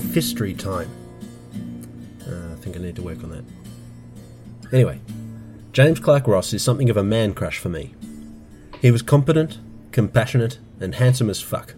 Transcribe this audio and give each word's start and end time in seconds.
Gophistry 0.00 0.58
time. 0.58 0.90
Uh, 2.26 2.52
I 2.52 2.56
think 2.56 2.74
I 2.74 2.80
need 2.80 2.96
to 2.96 3.02
work 3.02 3.22
on 3.22 3.30
that. 3.32 3.44
Anyway, 4.72 4.98
James 5.72 6.00
Clark 6.00 6.26
Ross 6.26 6.54
is 6.54 6.64
something 6.64 6.88
of 6.88 6.96
a 6.96 7.04
man 7.04 7.34
crush 7.34 7.58
for 7.58 7.68
me. 7.68 7.94
He 8.80 8.90
was 8.90 9.02
competent, 9.02 9.58
compassionate, 9.92 10.58
and 10.80 10.94
handsome 10.94 11.28
as 11.28 11.42
fuck. 11.42 11.74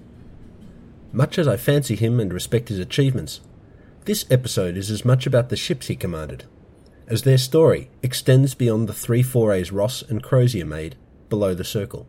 Much 1.12 1.36
as 1.36 1.48
I 1.48 1.56
fancy 1.56 1.96
him 1.96 2.20
and 2.20 2.32
respect 2.32 2.68
his 2.68 2.78
achievements, 2.78 3.40
this 4.04 4.24
episode 4.30 4.76
is 4.76 4.88
as 4.88 5.04
much 5.04 5.26
about 5.26 5.48
the 5.48 5.56
ships 5.56 5.88
he 5.88 5.96
commanded, 5.96 6.44
as 7.08 7.22
their 7.22 7.38
story 7.38 7.90
extends 8.04 8.54
beyond 8.54 8.88
the 8.88 8.94
three 8.94 9.24
forays 9.24 9.72
Ross 9.72 10.00
and 10.00 10.22
Crozier 10.22 10.64
made 10.64 10.94
below 11.28 11.54
the 11.54 11.64
circle. 11.64 12.06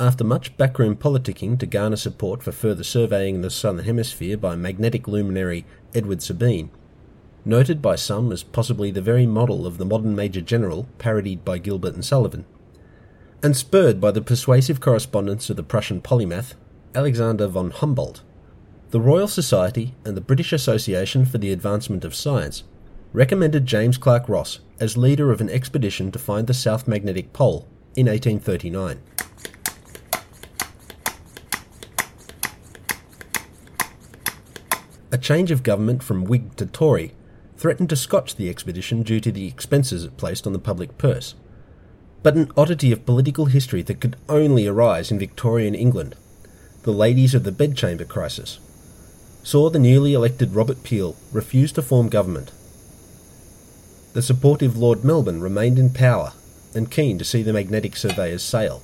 After 0.00 0.22
much 0.22 0.56
backroom 0.56 0.94
politicking 0.94 1.58
to 1.58 1.66
garner 1.66 1.96
support 1.96 2.44
for 2.44 2.52
further 2.52 2.84
surveying 2.84 3.40
the 3.40 3.50
southern 3.50 3.84
hemisphere 3.84 4.36
by 4.36 4.54
magnetic 4.54 5.08
luminary 5.08 5.64
Edward 5.92 6.22
Sabine, 6.22 6.70
noted 7.44 7.82
by 7.82 7.96
some 7.96 8.30
as 8.30 8.44
possibly 8.44 8.92
the 8.92 9.02
very 9.02 9.26
model 9.26 9.66
of 9.66 9.76
the 9.76 9.84
modern 9.84 10.14
Major 10.14 10.40
General 10.40 10.86
parodied 10.98 11.44
by 11.44 11.58
Gilbert 11.58 11.94
and 11.94 12.04
Sullivan, 12.04 12.44
and 13.42 13.56
spurred 13.56 14.00
by 14.00 14.12
the 14.12 14.22
persuasive 14.22 14.78
correspondence 14.78 15.50
of 15.50 15.56
the 15.56 15.64
Prussian 15.64 16.00
polymath 16.00 16.54
Alexander 16.94 17.48
von 17.48 17.72
Humboldt, 17.72 18.22
the 18.90 19.00
Royal 19.00 19.28
Society 19.28 19.96
and 20.04 20.16
the 20.16 20.20
British 20.20 20.52
Association 20.52 21.26
for 21.26 21.38
the 21.38 21.52
Advancement 21.52 22.04
of 22.04 22.14
Science 22.14 22.62
recommended 23.12 23.66
James 23.66 23.98
Clark 23.98 24.28
Ross 24.28 24.60
as 24.78 24.96
leader 24.96 25.32
of 25.32 25.40
an 25.40 25.50
expedition 25.50 26.12
to 26.12 26.20
find 26.20 26.46
the 26.46 26.54
South 26.54 26.86
Magnetic 26.86 27.32
Pole 27.32 27.66
in 27.96 28.06
1839. 28.06 29.00
A 35.10 35.16
change 35.16 35.50
of 35.50 35.62
government 35.62 36.02
from 36.02 36.24
Whig 36.24 36.54
to 36.56 36.66
Tory 36.66 37.14
threatened 37.56 37.88
to 37.88 37.96
scotch 37.96 38.36
the 38.36 38.50
expedition 38.50 39.02
due 39.02 39.20
to 39.20 39.32
the 39.32 39.46
expenses 39.46 40.04
it 40.04 40.18
placed 40.18 40.46
on 40.46 40.52
the 40.52 40.58
public 40.58 40.98
purse. 40.98 41.34
But 42.22 42.36
an 42.36 42.52
oddity 42.58 42.92
of 42.92 43.06
political 43.06 43.46
history 43.46 43.80
that 43.82 44.00
could 44.00 44.16
only 44.28 44.66
arise 44.66 45.10
in 45.10 45.18
Victorian 45.18 45.74
England, 45.74 46.14
the 46.82 46.92
ladies 46.92 47.34
of 47.34 47.44
the 47.44 47.52
bedchamber 47.52 48.04
crisis, 48.04 48.58
saw 49.42 49.70
the 49.70 49.78
newly 49.78 50.12
elected 50.12 50.54
Robert 50.54 50.82
Peel 50.82 51.16
refuse 51.32 51.72
to 51.72 51.82
form 51.82 52.10
government. 52.10 52.52
The 54.12 54.20
supportive 54.20 54.76
Lord 54.76 55.04
Melbourne 55.04 55.40
remained 55.40 55.78
in 55.78 55.88
power 55.88 56.34
and 56.74 56.90
keen 56.90 57.16
to 57.18 57.24
see 57.24 57.42
the 57.42 57.54
magnetic 57.54 57.96
surveyors 57.96 58.42
sail. 58.42 58.82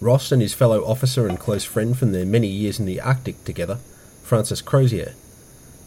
Ross 0.00 0.32
and 0.32 0.42
his 0.42 0.54
fellow 0.54 0.84
officer 0.84 1.28
and 1.28 1.38
close 1.38 1.64
friend 1.64 1.96
from 1.96 2.10
their 2.10 2.26
many 2.26 2.48
years 2.48 2.80
in 2.80 2.86
the 2.86 3.00
Arctic 3.00 3.44
together 3.44 3.78
Francis 4.30 4.62
Crozier, 4.62 5.14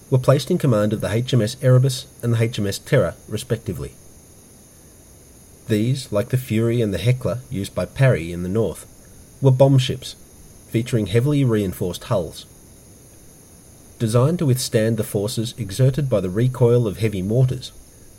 were 0.10 0.18
placed 0.18 0.52
in 0.52 0.58
command 0.58 0.92
of 0.92 1.00
the 1.00 1.08
HMS 1.08 1.56
Erebus 1.64 2.08
and 2.22 2.34
the 2.34 2.38
HMS 2.40 2.84
Terror, 2.84 3.16
respectively. 3.30 3.94
These, 5.70 6.12
like 6.12 6.28
the 6.28 6.38
Fury 6.38 6.82
and 6.82 6.94
the 6.94 6.98
Hecla 6.98 7.40
used 7.50 7.74
by 7.74 7.86
Parry 7.86 8.34
in 8.34 8.44
the 8.44 8.50
north, 8.50 8.86
were 9.42 9.50
bomb 9.50 9.78
ships, 9.78 10.18
featuring 10.68 11.06
heavily 11.06 11.46
reinforced 11.46 12.04
hulls. 12.04 12.46
Designed 13.98 14.40
to 14.40 14.46
withstand 14.46 14.98
the 14.98 15.06
forces 15.06 15.54
exerted 15.58 16.10
by 16.10 16.20
the 16.20 16.30
recoil 16.30 16.86
of 16.86 16.98
heavy 16.98 17.22
mortars, 17.22 17.72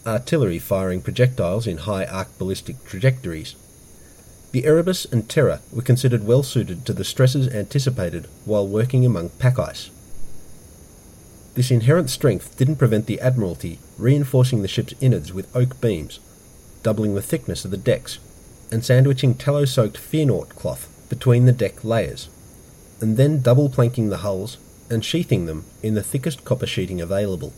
artillery 0.07 0.59
firing 0.59 1.03
projectiles 1.03 1.67
in 1.67 1.77
high 1.77 2.07
arc 2.07 2.39
ballistic 2.39 2.83
trajectories, 2.87 3.57
the 4.53 4.65
Erebus 4.65 5.05
and 5.05 5.29
Terror 5.29 5.61
were 5.71 5.83
considered 5.83 6.25
well 6.25 6.43
suited 6.43 6.87
to 6.87 6.95
the 6.95 7.05
stresses 7.05 7.47
anticipated 7.49 8.27
while 8.47 8.67
working 8.67 9.05
among 9.05 9.29
pack 9.29 9.59
ice. 9.59 9.91
This 11.55 11.71
inherent 11.71 12.11
strength 12.11 12.57
didn't 12.57 12.77
prevent 12.77 13.07
the 13.07 13.21
Admiralty 13.21 13.79
reinforcing 13.97 14.63
the 14.63 14.69
ship's 14.69 14.95
innards 15.01 15.33
with 15.33 15.55
oak 15.55 15.81
beams, 15.81 16.19
doubling 16.83 17.15
the 17.15 17.23
thickness 17.23 17.65
of 17.65 17.71
the 17.71 17.77
decks, 17.77 18.19
and 18.73 18.85
sandwiching 18.85 19.35
tallow 19.35 19.65
soaked 19.65 19.97
Fearnought 19.97 20.51
cloth 20.51 20.89
between 21.09 21.45
the 21.45 21.53
deck 21.53 21.85
layers, 21.85 22.29
and 23.01 23.17
then 23.17 23.41
double 23.41 23.69
planking 23.69 24.11
the 24.11 24.19
hulls 24.19 24.59
and 24.91 25.05
sheathing 25.05 25.47
them 25.47 25.65
in 25.83 25.95
the 25.95 26.03
thickest 26.03 26.45
copper 26.45 26.67
sheeting 26.67 27.01
available. 27.01 27.53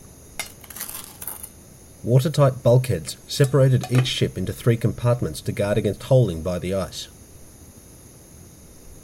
Watertight 2.03 2.61
bulkheads 2.61 3.17
separated 3.27 3.91
each 3.91 4.07
ship 4.07 4.37
into 4.37 4.53
three 4.53 4.77
compartments 4.77 5.41
to 5.41 5.51
guard 5.51 5.77
against 5.77 6.03
holing 6.03 6.43
by 6.43 6.59
the 6.59 6.73
ice. 6.73 7.07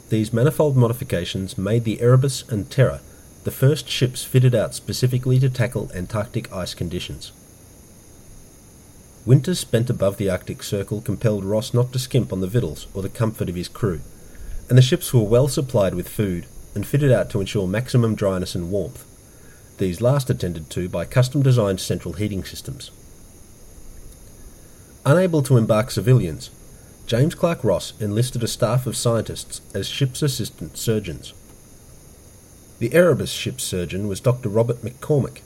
These 0.08 0.32
manifold 0.32 0.76
modifications 0.76 1.58
made 1.58 1.82
the 1.82 2.00
Erebus 2.00 2.48
and 2.48 2.70
Terror 2.70 3.00
the 3.44 3.50
first 3.50 3.88
ships 3.88 4.24
fitted 4.24 4.54
out 4.54 4.74
specifically 4.74 5.38
to 5.38 5.50
tackle 5.50 5.90
Antarctic 5.94 6.50
ice 6.52 6.74
conditions. 6.74 7.32
Winters 9.26 9.58
spent 9.58 9.88
above 9.88 10.16
the 10.16 10.28
Arctic 10.28 10.62
Circle 10.62 11.00
compelled 11.00 11.44
Ross 11.44 11.72
not 11.72 11.92
to 11.92 11.98
skimp 11.98 12.32
on 12.32 12.40
the 12.40 12.46
victuals 12.46 12.86
or 12.94 13.02
the 13.02 13.08
comfort 13.08 13.48
of 13.48 13.54
his 13.54 13.68
crew, 13.68 14.00
and 14.68 14.76
the 14.76 14.82
ships 14.82 15.12
were 15.12 15.22
well 15.22 15.48
supplied 15.48 15.94
with 15.94 16.08
food 16.08 16.46
and 16.74 16.86
fitted 16.86 17.12
out 17.12 17.30
to 17.30 17.40
ensure 17.40 17.66
maximum 17.66 18.14
dryness 18.14 18.54
and 18.54 18.70
warmth, 18.70 19.04
these 19.78 20.00
last 20.00 20.30
attended 20.30 20.70
to 20.70 20.88
by 20.88 21.04
custom 21.04 21.42
designed 21.42 21.80
central 21.80 22.14
heating 22.14 22.44
systems. 22.44 22.90
Unable 25.06 25.42
to 25.42 25.58
embark 25.58 25.90
civilians, 25.90 26.50
James 27.06 27.34
Clark 27.34 27.62
Ross 27.62 27.92
enlisted 28.00 28.42
a 28.42 28.48
staff 28.48 28.86
of 28.86 28.96
scientists 28.96 29.60
as 29.74 29.86
ship's 29.86 30.22
assistant 30.22 30.78
surgeons. 30.78 31.34
The 32.80 32.92
Erebus 32.92 33.30
ship's 33.30 33.62
surgeon 33.62 34.08
was 34.08 34.20
Dr. 34.20 34.48
Robert 34.48 34.82
McCormick, 34.82 35.42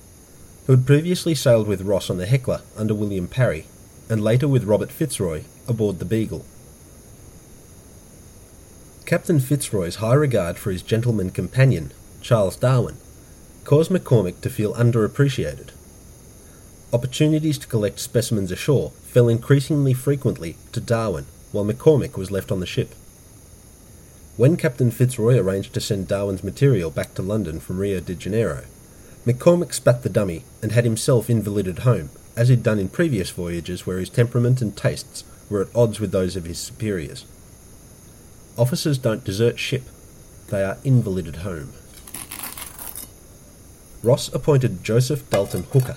who 0.66 0.72
had 0.72 0.86
previously 0.86 1.34
sailed 1.34 1.68
with 1.68 1.82
Ross 1.82 2.08
on 2.08 2.16
the 2.16 2.26
Hecla 2.26 2.62
under 2.76 2.94
William 2.94 3.28
Parry, 3.28 3.66
and 4.08 4.24
later 4.24 4.48
with 4.48 4.64
Robert 4.64 4.90
Fitzroy 4.90 5.42
aboard 5.66 5.98
the 5.98 6.06
Beagle. 6.06 6.44
Captain 9.04 9.40
Fitzroy's 9.40 9.96
high 9.96 10.14
regard 10.14 10.56
for 10.56 10.70
his 10.70 10.82
gentleman 10.82 11.30
companion, 11.30 11.92
Charles 12.22 12.56
Darwin, 12.56 12.96
caused 13.64 13.90
McCormick 13.90 14.40
to 14.40 14.50
feel 14.50 14.74
underappreciated. 14.74 15.70
Opportunities 16.92 17.58
to 17.58 17.66
collect 17.66 18.00
specimens 18.00 18.50
ashore 18.50 18.90
fell 19.04 19.28
increasingly 19.28 19.92
frequently 19.92 20.56
to 20.72 20.80
Darwin, 20.80 21.26
while 21.52 21.64
McCormick 21.64 22.16
was 22.16 22.30
left 22.30 22.50
on 22.50 22.60
the 22.60 22.66
ship. 22.66 22.94
When 24.38 24.56
Captain 24.56 24.92
Fitzroy 24.92 25.36
arranged 25.36 25.74
to 25.74 25.80
send 25.80 26.06
Darwin's 26.06 26.44
material 26.44 26.92
back 26.92 27.12
to 27.14 27.22
London 27.22 27.58
from 27.58 27.80
Rio 27.80 27.98
de 27.98 28.14
Janeiro, 28.14 28.62
McCormick 29.26 29.74
spat 29.74 30.04
the 30.04 30.08
dummy 30.08 30.44
and 30.62 30.70
had 30.70 30.84
himself 30.84 31.28
invalided 31.28 31.80
home, 31.80 32.10
as 32.36 32.48
he'd 32.48 32.62
done 32.62 32.78
in 32.78 32.88
previous 32.88 33.30
voyages 33.30 33.84
where 33.84 33.98
his 33.98 34.08
temperament 34.08 34.62
and 34.62 34.76
tastes 34.76 35.24
were 35.50 35.62
at 35.62 35.74
odds 35.74 35.98
with 35.98 36.12
those 36.12 36.36
of 36.36 36.44
his 36.44 36.60
superiors. 36.60 37.24
Officers 38.56 38.96
don't 38.96 39.24
desert 39.24 39.58
ship, 39.58 39.82
they 40.50 40.62
are 40.62 40.78
invalided 40.84 41.38
home. 41.38 41.72
Ross 44.04 44.32
appointed 44.32 44.84
Joseph 44.84 45.28
Dalton 45.30 45.64
Hooker, 45.72 45.96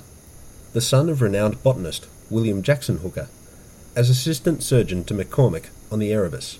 the 0.73 0.81
son 0.81 1.09
of 1.09 1.21
renowned 1.21 1.61
botanist 1.61 2.07
William 2.31 2.63
Jackson 2.63 2.97
Hooker, 2.97 3.29
as 3.95 4.09
assistant 4.09 4.63
surgeon 4.63 5.03
to 5.03 5.13
McCormick 5.13 5.65
on 5.91 5.99
the 5.99 6.11
Erebus. 6.11 6.57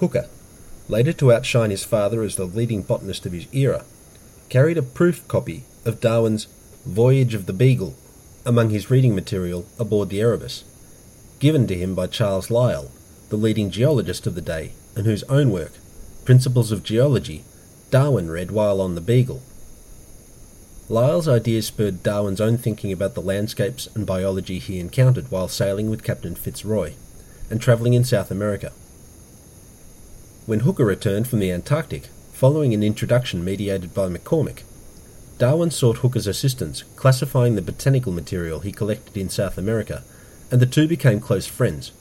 Hooker, 0.00 0.28
later 0.88 1.12
to 1.12 1.32
outshine 1.32 1.70
his 1.70 1.84
father 1.84 2.22
as 2.22 2.36
the 2.36 2.44
leading 2.44 2.82
botanist 2.82 3.24
of 3.26 3.32
his 3.32 3.46
era, 3.52 3.84
carried 4.48 4.78
a 4.78 4.82
proof 4.82 5.26
copy 5.28 5.64
of 5.84 6.00
Darwin's 6.00 6.46
Voyage 6.84 7.34
of 7.34 7.46
the 7.46 7.52
Beagle 7.52 7.96
among 8.44 8.70
his 8.70 8.90
reading 8.90 9.14
material 9.14 9.66
aboard 9.78 10.10
the 10.10 10.20
Erebus, 10.20 10.64
given 11.38 11.66
to 11.66 11.74
him 11.74 11.94
by 11.94 12.06
Charles 12.06 12.50
Lyell, 12.50 12.90
the 13.30 13.36
leading 13.36 13.70
geologist 13.70 14.26
of 14.26 14.34
the 14.34 14.42
day, 14.42 14.72
and 14.94 15.06
whose 15.06 15.22
own 15.24 15.50
work, 15.50 15.72
Principles 16.24 16.70
of 16.70 16.82
Geology, 16.82 17.44
Darwin 17.90 18.30
read 18.30 18.50
while 18.50 18.80
on 18.80 18.94
the 18.94 19.00
Beagle. 19.00 19.42
Lyell's 20.88 21.26
ideas 21.26 21.66
spurred 21.66 22.02
Darwin's 22.02 22.40
own 22.40 22.58
thinking 22.58 22.92
about 22.92 23.14
the 23.14 23.22
landscapes 23.22 23.88
and 23.94 24.06
biology 24.06 24.58
he 24.58 24.78
encountered 24.78 25.30
while 25.30 25.48
sailing 25.48 25.88
with 25.88 26.04
Captain 26.04 26.34
Fitzroy 26.34 26.92
and 27.50 27.60
travelling 27.60 27.94
in 27.94 28.04
South 28.04 28.30
America. 28.30 28.72
When 30.46 30.60
Hooker 30.60 30.84
returned 30.84 31.26
from 31.26 31.38
the 31.38 31.50
Antarctic, 31.50 32.10
following 32.34 32.74
an 32.74 32.82
introduction 32.82 33.42
mediated 33.42 33.94
by 33.94 34.08
McCormick, 34.08 34.62
Darwin 35.38 35.70
sought 35.70 35.98
Hooker's 35.98 36.26
assistance 36.26 36.82
classifying 36.96 37.54
the 37.54 37.62
botanical 37.62 38.12
material 38.12 38.60
he 38.60 38.70
collected 38.70 39.16
in 39.16 39.30
South 39.30 39.56
America, 39.56 40.04
and 40.50 40.60
the 40.60 40.66
two 40.66 40.86
became 40.86 41.18
close 41.18 41.46
friends, 41.46 41.92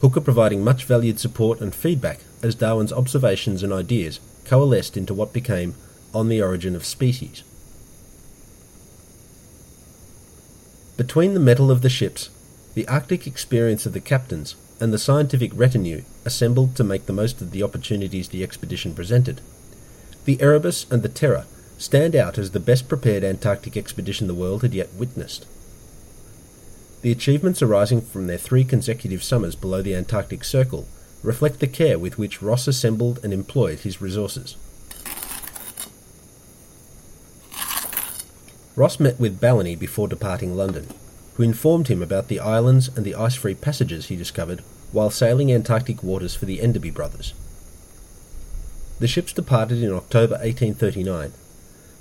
Hooker 0.00 0.20
providing 0.20 0.64
much 0.64 0.84
valued 0.84 1.20
support 1.20 1.60
and 1.60 1.72
feedback 1.72 2.18
as 2.42 2.56
Darwin's 2.56 2.92
observations 2.92 3.62
and 3.62 3.72
ideas 3.72 4.18
coalesced 4.44 4.96
into 4.96 5.14
what 5.14 5.32
became 5.32 5.76
On 6.12 6.28
the 6.28 6.42
Origin 6.42 6.74
of 6.74 6.84
Species. 6.84 7.44
Between 10.96 11.34
the 11.34 11.40
mettle 11.40 11.70
of 11.70 11.82
the 11.82 11.88
ships, 11.88 12.30
the 12.74 12.88
Arctic 12.88 13.28
experience 13.28 13.86
of 13.86 13.92
the 13.92 14.00
captains, 14.00 14.56
and 14.80 14.92
the 14.92 14.98
scientific 14.98 15.52
retinue 15.54 16.02
assembled 16.24 16.76
to 16.76 16.84
make 16.84 17.06
the 17.06 17.12
most 17.12 17.40
of 17.40 17.50
the 17.50 17.62
opportunities 17.62 18.28
the 18.28 18.42
expedition 18.42 18.94
presented, 18.94 19.40
the 20.24 20.40
Erebus 20.40 20.86
and 20.90 21.02
the 21.02 21.08
Terror 21.08 21.46
stand 21.78 22.16
out 22.16 22.38
as 22.38 22.50
the 22.50 22.60
best 22.60 22.88
prepared 22.88 23.22
Antarctic 23.22 23.76
expedition 23.76 24.26
the 24.26 24.34
world 24.34 24.62
had 24.62 24.74
yet 24.74 24.92
witnessed. 24.94 25.46
The 27.02 27.12
achievements 27.12 27.62
arising 27.62 28.00
from 28.00 28.26
their 28.26 28.38
three 28.38 28.64
consecutive 28.64 29.22
summers 29.22 29.54
below 29.54 29.82
the 29.82 29.94
Antarctic 29.94 30.42
Circle 30.42 30.88
reflect 31.22 31.60
the 31.60 31.66
care 31.66 31.98
with 31.98 32.18
which 32.18 32.42
Ross 32.42 32.66
assembled 32.66 33.20
and 33.22 33.32
employed 33.32 33.80
his 33.80 34.00
resources. 34.00 34.56
Ross 38.74 39.00
met 39.00 39.18
with 39.18 39.40
Balleny 39.40 39.78
before 39.78 40.08
departing 40.08 40.54
London, 40.54 40.88
who 41.36 41.42
informed 41.42 41.88
him 41.88 42.02
about 42.02 42.28
the 42.28 42.40
islands 42.40 42.88
and 42.96 43.04
the 43.04 43.14
ice 43.14 43.34
free 43.34 43.54
passages 43.54 44.06
he 44.06 44.16
discovered 44.16 44.62
while 44.92 45.10
sailing 45.10 45.52
Antarctic 45.52 46.02
waters 46.02 46.34
for 46.34 46.46
the 46.46 46.60
Enderby 46.60 46.90
brothers. 46.90 47.34
The 48.98 49.08
ships 49.08 49.32
departed 49.34 49.82
in 49.82 49.92
October 49.92 50.34
1839. 50.34 51.32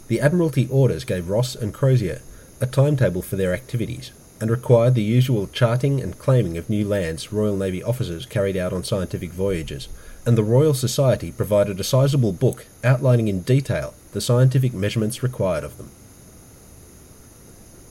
The 0.08 0.22
Admiralty 0.22 0.68
orders 0.72 1.04
gave 1.04 1.30
Ross 1.30 1.56
and 1.56 1.74
Crozier 1.74 2.22
a 2.62 2.66
timetable 2.66 3.22
for 3.22 3.36
their 3.36 3.54
activities 3.54 4.12
and 4.40 4.50
required 4.50 4.96
the 4.96 5.04
usual 5.04 5.48
charting 5.48 6.02
and 6.02 6.18
claiming 6.18 6.58
of 6.58 6.70
new 6.70 6.88
lands 6.88 7.34
Royal 7.34 7.58
Navy 7.58 7.84
officers 7.84 8.26
carried 8.26 8.56
out 8.56 8.72
on 8.72 8.84
scientific 8.84 9.32
voyages, 9.32 9.88
and 10.26 10.38
the 10.38 10.44
Royal 10.44 10.74
Society 10.74 11.32
provided 11.32 11.80
a 11.80 11.84
sizable 11.84 12.32
book 12.32 12.66
outlining 12.84 13.28
in 13.28 13.42
detail 13.42 13.94
the 14.14 14.22
scientific 14.22 14.74
measurements 14.74 15.24
required 15.24 15.64
of 15.64 15.78
them. 15.78 15.92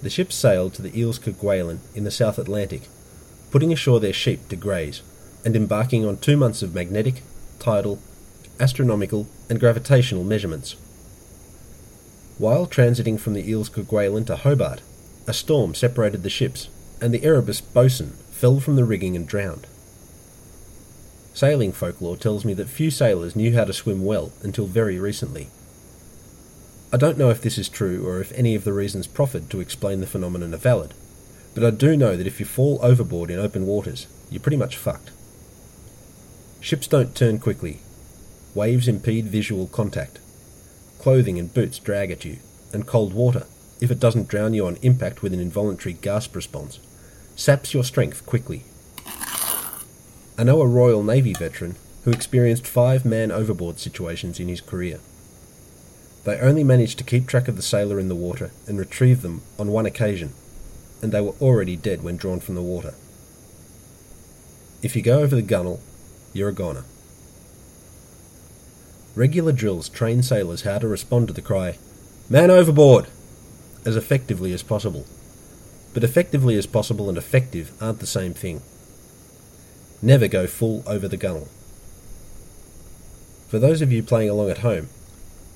The 0.05 0.11
ships 0.11 0.35
sailed 0.35 0.75
to 0.75 0.83
the 0.83 0.91
Îles 0.91 1.19
Kerguelen 1.19 1.79
in 1.95 2.05
the 2.05 2.11
South 2.11 2.39
Atlantic, 2.39 2.83
putting 3.51 3.73
ashore 3.73 4.01
their 4.01 4.13
sheep 4.13 4.51
to 4.51 4.55
graze, 4.55 5.01
and 5.47 5.57
embarking 5.57 6.05
on 6.05 6.19
two 6.19 6.37
months 6.37 6.63
of 6.63 6.75
magnetic, 6.75 7.23
tidal, 7.59 7.99
astronomical, 8.61 9.27
and 9.49 9.59
gravitational 9.59 10.23
measurements. 10.23 10.77
While 12.37 12.67
transiting 12.67 13.19
from 13.19 13.33
the 13.33 13.51
Îles 13.51 13.71
Kerguelen 13.71 14.27
to 14.27 14.37
Hobart, 14.37 14.83
a 15.27 15.33
storm 15.33 15.75
separated 15.75 16.23
the 16.23 16.29
ships, 16.29 16.69
and 17.01 17.15
the 17.15 17.25
Erebus 17.25 17.63
boatswain 17.63 18.11
fell 18.31 18.61
from 18.61 18.77
the 18.77 18.85
rigging 18.85 19.17
and 19.17 19.27
drowned. 19.27 19.67
Sailing 21.33 21.73
folklore 21.73 22.19
tells 22.19 22.45
me 22.45 22.53
that 22.53 22.69
few 22.69 22.91
sailors 22.91 23.35
knew 23.35 23.55
how 23.55 23.65
to 23.65 23.73
swim 23.73 24.05
well 24.05 24.33
until 24.43 24.67
very 24.67 24.99
recently. 24.99 25.49
I 26.95 26.97
don't 26.97 27.19
know 27.19 27.31
if 27.31 27.43
this 27.43 27.59
is 27.59 27.69
true 27.69 28.07
or 28.07 28.21
if 28.21 28.31
any 28.39 28.55
of 28.55 28.63
the 28.63 28.73
reasons 28.73 29.09
proffered 29.09 29.51
to 29.51 29.59
explain 29.59 29.99
the 29.99 30.07
phenomenon 30.07 30.55
are 30.55 30.59
valid, 30.59 30.95
but 31.53 31.65
I 31.65 31.71
do 31.71 31.97
know 31.97 32.17
that 32.17 32.29
if 32.29 32.39
you 32.39 32.47
fall 32.47 32.79
overboard 32.83 33.33
in 33.33 33.41
open 33.41 33.67
waters, 33.67 34.07
you're 34.31 34.39
pretty 34.39 34.57
much 34.57 34.77
fucked. 34.77 35.11
Ships 36.61 36.87
don't 36.87 37.17
turn 37.17 37.41
quickly. 37.41 37.81
Waves 38.55 38.87
impede 38.87 39.25
visual 39.25 39.67
contact. 39.67 40.21
Clothing 41.01 41.37
and 41.37 41.53
boots 41.53 41.81
drag 41.81 42.13
at 42.13 42.25
you, 42.25 42.39
and 42.73 42.87
cold 42.87 43.13
water, 43.13 43.49
if 43.81 43.91
it 43.91 43.99
doesn't 43.99 44.29
drown 44.29 44.55
you 44.55 44.65
on 44.65 44.79
impact 44.81 45.21
with 45.21 45.35
an 45.35 45.41
involuntary 45.41 45.95
gasp 45.95 46.37
response, 46.37 46.79
saps 47.35 47.75
your 47.75 47.83
strength 47.83 48.25
quickly. 48.25 48.63
I 50.39 50.45
know 50.45 50.61
a 50.61 50.67
Royal 50.69 51.03
Navy 51.03 51.33
veteran 51.33 51.75
who 52.05 52.13
experienced 52.13 52.69
five 52.69 53.05
man 53.05 53.33
overboard 53.33 53.81
situations 53.81 54.39
in 54.39 54.47
his 54.47 54.61
career. 54.61 55.01
They 56.25 56.39
only 56.41 56.65
managed 56.65 56.99
to 56.99 57.05
keep 57.05 57.27
track 57.27 57.49
of 57.49 57.57
the 57.57 57.63
sailor 57.63 58.01
in 58.01 58.09
the 58.09 58.15
water 58.15 58.51
and 58.67 58.79
retrieve 58.79 59.23
them 59.23 59.43
on 59.59 59.69
one 59.71 59.87
occasion, 59.87 60.33
and 61.03 61.13
they 61.13 61.21
were 61.21 61.35
already 61.41 61.77
dead 61.77 62.03
when 62.03 62.17
drawn 62.17 62.41
from 62.41 62.55
the 62.55 62.63
water. 62.63 62.95
If 64.83 64.97
you 64.97 65.03
go 65.03 65.21
over 65.21 65.37
the 65.37 65.43
gunwale, 65.43 65.81
you're 66.33 66.49
a 66.49 66.55
goner. 66.55 66.85
Regular 69.15 69.53
drills 69.53 69.89
train 69.89 70.23
sailors 70.23 70.63
how 70.63 70.79
to 70.79 70.89
respond 70.89 71.29
to 71.29 71.35
the 71.35 71.43
cry, 71.43 71.79
Man 72.29 72.51
overboard! 72.51 73.07
as 73.85 73.97
effectively 73.97 74.53
as 74.55 74.63
possible. 74.63 75.05
But 75.93 76.05
effectively 76.05 76.57
as 76.57 76.67
possible 76.67 77.09
and 77.11 77.19
effective 77.19 77.71
aren't 77.83 78.01
the 78.01 78.07
same 78.07 78.33
thing. 78.33 78.63
Never 80.01 80.27
go 80.27 80.47
full 80.47 80.83
over 80.87 81.07
the 81.07 81.19
gunwale. 81.19 81.49
For 83.49 83.59
those 83.59 83.83
of 83.83 83.93
you 83.93 84.03
playing 84.03 84.31
along 84.31 84.51
at 84.51 84.59
home, 84.59 84.89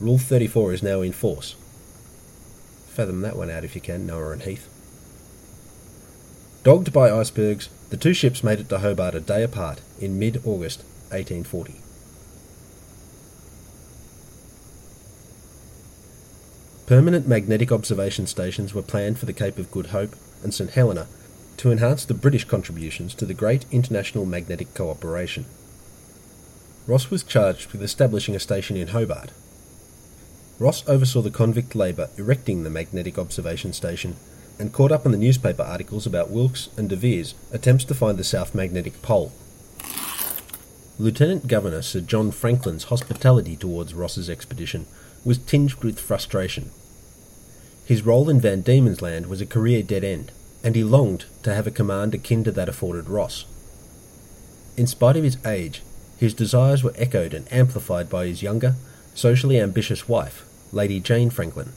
Rule 0.00 0.18
34 0.18 0.74
is 0.74 0.82
now 0.82 1.00
in 1.00 1.12
force. 1.12 1.56
Fathom 2.88 3.20
that 3.22 3.36
one 3.36 3.50
out 3.50 3.64
if 3.64 3.74
you 3.74 3.80
can, 3.80 4.06
Noah 4.06 4.30
and 4.30 4.42
Heath. 4.42 4.68
Dogged 6.62 6.92
by 6.92 7.10
icebergs, 7.10 7.68
the 7.90 7.96
two 7.96 8.14
ships 8.14 8.44
made 8.44 8.60
it 8.60 8.68
to 8.68 8.78
Hobart 8.78 9.14
a 9.14 9.20
day 9.20 9.42
apart 9.42 9.80
in 10.00 10.18
mid 10.18 10.42
August 10.44 10.80
1840. 11.10 11.76
Permanent 16.86 17.26
magnetic 17.26 17.72
observation 17.72 18.26
stations 18.26 18.72
were 18.72 18.82
planned 18.82 19.18
for 19.18 19.26
the 19.26 19.32
Cape 19.32 19.58
of 19.58 19.70
Good 19.70 19.86
Hope 19.86 20.14
and 20.42 20.54
St 20.54 20.70
Helena 20.70 21.06
to 21.58 21.72
enhance 21.72 22.04
the 22.04 22.14
British 22.14 22.44
contributions 22.44 23.14
to 23.14 23.26
the 23.26 23.34
great 23.34 23.66
international 23.70 24.24
magnetic 24.24 24.74
cooperation. 24.74 25.44
Ross 26.86 27.10
was 27.10 27.24
charged 27.24 27.72
with 27.72 27.82
establishing 27.82 28.34
a 28.36 28.40
station 28.40 28.76
in 28.76 28.88
Hobart. 28.88 29.32
Ross 30.58 30.86
oversaw 30.88 31.22
the 31.22 31.30
convict 31.30 31.76
labour 31.76 32.10
erecting 32.16 32.64
the 32.64 32.70
magnetic 32.70 33.16
observation 33.16 33.72
station 33.72 34.16
and 34.58 34.72
caught 34.72 34.90
up 34.90 35.06
on 35.06 35.12
the 35.12 35.18
newspaper 35.18 35.62
articles 35.62 36.04
about 36.04 36.30
Wilkes 36.30 36.68
and 36.76 36.88
d'Urville's 36.88 37.34
attempts 37.52 37.84
to 37.84 37.94
find 37.94 38.18
the 38.18 38.24
South 38.24 38.54
Magnetic 38.54 39.00
Pole. 39.00 39.32
Lieutenant 40.98 41.46
Governor 41.46 41.82
Sir 41.82 42.00
John 42.00 42.32
Franklin's 42.32 42.84
hospitality 42.84 43.54
towards 43.54 43.94
Ross's 43.94 44.28
expedition 44.28 44.86
was 45.24 45.38
tinged 45.38 45.74
with 45.84 46.00
frustration. 46.00 46.70
His 47.84 48.02
role 48.02 48.28
in 48.28 48.40
Van 48.40 48.62
Diemen's 48.62 49.00
Land 49.00 49.26
was 49.26 49.40
a 49.40 49.46
career 49.46 49.84
dead 49.84 50.02
end, 50.02 50.32
and 50.64 50.74
he 50.74 50.82
longed 50.82 51.26
to 51.44 51.54
have 51.54 51.68
a 51.68 51.70
command 51.70 52.14
akin 52.14 52.42
to 52.42 52.50
that 52.50 52.68
afforded 52.68 53.08
Ross. 53.08 53.44
In 54.76 54.88
spite 54.88 55.16
of 55.16 55.22
his 55.22 55.38
age, 55.46 55.82
his 56.16 56.34
desires 56.34 56.82
were 56.82 56.92
echoed 56.96 57.32
and 57.32 57.50
amplified 57.52 58.10
by 58.10 58.26
his 58.26 58.42
younger, 58.42 58.74
socially 59.18 59.60
ambitious 59.60 60.08
wife, 60.08 60.44
Lady 60.70 61.00
Jane 61.00 61.28
Franklin, 61.28 61.72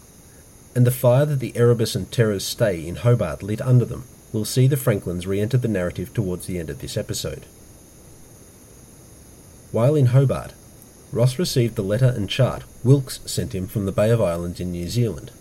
and 0.76 0.86
the 0.86 0.92
fire 0.92 1.26
that 1.26 1.40
the 1.40 1.58
Erebus 1.58 1.96
and 1.96 2.12
Terror's 2.12 2.46
stay 2.46 2.88
in 2.88 2.98
Hobart 2.98 3.42
lit 3.42 3.60
under 3.62 3.84
them 3.84 4.04
will 4.32 4.46
see 4.46 4.68
the 4.68 4.78
Franklins 4.78 5.26
re 5.26 5.42
enter 5.42 5.58
the 5.58 5.68
narrative 5.68 6.14
towards 6.14 6.46
the 6.46 6.60
end 6.60 6.70
of 6.70 6.80
this 6.80 6.96
episode. 6.96 7.48
While 9.72 9.96
in 9.96 10.08
Hobart, 10.08 10.54
Ross 11.12 11.40
received 11.40 11.76
the 11.76 11.82
letter 11.82 12.14
and 12.16 12.30
chart 12.30 12.64
Wilkes 12.84 13.20
sent 13.26 13.56
him 13.56 13.66
from 13.66 13.88
the 13.88 13.92
Bay 13.92 14.12
of 14.12 14.22
Islands 14.22 14.60
in 14.60 14.72
New 14.72 14.88
Zealand. 14.88 15.32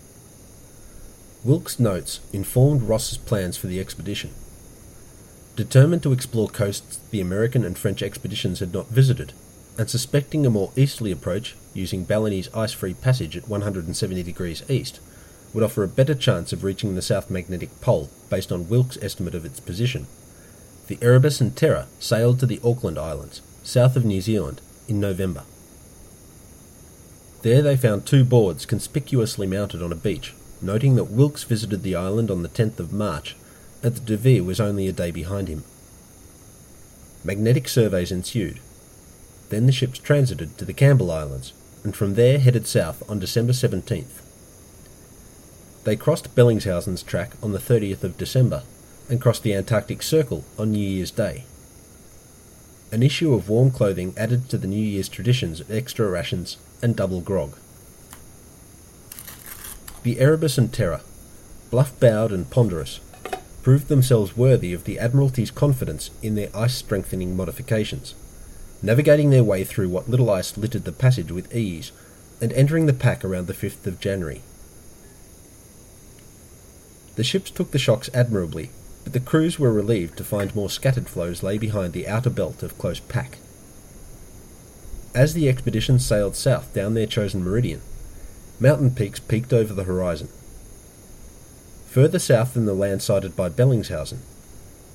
Wilkes' 1.43 1.79
notes 1.79 2.19
informed 2.33 2.81
Ross's 2.81 3.19
plans 3.19 3.57
for 3.57 3.67
the 3.67 3.79
expedition. 3.79 4.31
Determined 5.55 6.01
to 6.01 6.13
explore 6.13 6.47
coasts 6.47 6.97
the 7.11 7.21
American 7.21 7.63
and 7.63 7.77
French 7.77 8.01
expeditions 8.01 8.59
had 8.59 8.73
not 8.73 8.87
visited, 8.87 9.33
and 9.77 9.89
suspecting 9.89 10.45
a 10.45 10.49
more 10.49 10.71
easterly 10.75 11.11
approach 11.11 11.55
using 11.73 12.03
Balleny's 12.03 12.53
ice 12.53 12.73
free 12.73 12.93
passage 12.93 13.37
at 13.37 13.47
170 13.47 14.23
degrees 14.23 14.63
east 14.69 14.99
would 15.53 15.63
offer 15.63 15.83
a 15.83 15.87
better 15.87 16.15
chance 16.15 16.53
of 16.53 16.63
reaching 16.63 16.95
the 16.95 17.01
South 17.01 17.29
Magnetic 17.29 17.81
Pole 17.81 18.09
based 18.29 18.51
on 18.51 18.69
Wilkes' 18.69 18.97
estimate 19.01 19.35
of 19.35 19.45
its 19.45 19.59
position, 19.59 20.07
the 20.91 20.97
Erebus 21.01 21.39
and 21.39 21.55
Terror 21.55 21.87
sailed 21.99 22.39
to 22.39 22.45
the 22.45 22.59
Auckland 22.65 22.99
Islands, 22.99 23.41
south 23.63 23.95
of 23.95 24.03
New 24.03 24.19
Zealand, 24.19 24.59
in 24.89 24.99
November. 24.99 25.43
There 27.43 27.61
they 27.61 27.77
found 27.77 28.05
two 28.05 28.25
boards 28.25 28.65
conspicuously 28.65 29.47
mounted 29.47 29.81
on 29.81 29.93
a 29.93 29.95
beach, 29.95 30.33
noting 30.61 30.95
that 30.95 31.05
Wilkes 31.05 31.43
visited 31.43 31.83
the 31.83 31.95
island 31.95 32.29
on 32.29 32.43
the 32.43 32.49
10th 32.49 32.79
of 32.79 32.91
March 32.91 33.37
and 33.81 33.95
that 33.95 34.05
D'Urville 34.05 34.43
was 34.43 34.59
only 34.59 34.87
a 34.89 34.91
day 34.91 35.11
behind 35.11 35.47
him. 35.47 35.63
Magnetic 37.23 37.69
surveys 37.69 38.11
ensued. 38.11 38.59
Then 39.51 39.65
the 39.65 39.73
ships 39.73 39.99
transited 39.99 40.57
to 40.57 40.63
the 40.63 40.73
Campbell 40.73 41.11
Islands 41.11 41.51
and 41.83 41.93
from 41.93 42.13
there 42.13 42.39
headed 42.39 42.65
south 42.65 43.03
on 43.09 43.19
December 43.19 43.51
17th. 43.51 44.21
They 45.83 45.97
crossed 45.97 46.33
Bellingshausen's 46.35 47.03
track 47.03 47.33
on 47.43 47.51
the 47.51 47.59
30th 47.59 48.05
of 48.05 48.17
December 48.17 48.63
and 49.09 49.19
crossed 49.19 49.43
the 49.43 49.53
Antarctic 49.53 50.03
Circle 50.03 50.45
on 50.57 50.71
New 50.71 50.79
Year's 50.79 51.11
Day. 51.11 51.43
An 52.93 53.03
issue 53.03 53.33
of 53.33 53.49
warm 53.49 53.71
clothing 53.71 54.13
added 54.15 54.47
to 54.47 54.57
the 54.57 54.67
New 54.67 54.81
Year's 54.81 55.09
traditions 55.09 55.59
of 55.59 55.69
extra 55.69 56.09
rations 56.09 56.55
and 56.81 56.95
double 56.95 57.19
grog. 57.19 57.57
The 60.03 60.17
Erebus 60.21 60.57
and 60.57 60.71
Terror, 60.71 61.01
bluff 61.69 61.99
bowed 61.99 62.31
and 62.31 62.49
ponderous, 62.49 63.01
proved 63.63 63.89
themselves 63.89 64.37
worthy 64.37 64.71
of 64.71 64.85
the 64.85 64.97
Admiralty's 64.97 65.51
confidence 65.51 66.09
in 66.21 66.35
their 66.35 66.55
ice 66.55 66.75
strengthening 66.75 67.35
modifications, 67.35 68.15
navigating 68.81 69.29
their 69.29 69.43
way 69.43 69.63
through 69.63 69.89
what 69.89 70.09
little 70.09 70.29
ice 70.29 70.57
littered 70.57 70.85
the 70.85 70.91
passage 70.91 71.31
with 71.31 71.53
ease, 71.55 71.91
and 72.41 72.51
entering 72.53 72.87
the 72.87 72.93
pack 72.93 73.23
around 73.23 73.47
the 73.47 73.53
5th 73.53 73.85
of 73.85 73.99
January. 73.99 74.41
The 77.15 77.23
ships 77.23 77.51
took 77.51 77.71
the 77.71 77.77
shocks 77.77 78.09
admirably, 78.13 78.71
but 79.03 79.13
the 79.13 79.19
crews 79.19 79.59
were 79.59 79.71
relieved 79.71 80.17
to 80.17 80.23
find 80.23 80.55
more 80.55 80.69
scattered 80.69 81.09
floes 81.09 81.43
lay 81.43 81.57
behind 81.57 81.93
the 81.93 82.07
outer 82.07 82.29
belt 82.29 82.63
of 82.63 82.77
close 82.77 82.99
pack. 82.99 83.37
As 85.13 85.33
the 85.33 85.49
expedition 85.49 85.99
sailed 85.99 86.35
south 86.35 86.73
down 86.73 86.93
their 86.93 87.05
chosen 87.05 87.43
meridian, 87.43 87.81
mountain 88.59 88.91
peaks 88.91 89.19
peeked 89.19 89.51
over 89.51 89.73
the 89.73 89.83
horizon. 89.83 90.29
Further 91.89 92.19
south 92.19 92.53
than 92.53 92.65
the 92.65 92.73
land 92.73 93.01
sighted 93.01 93.35
by 93.35 93.49
Bellingshausen, 93.49 94.19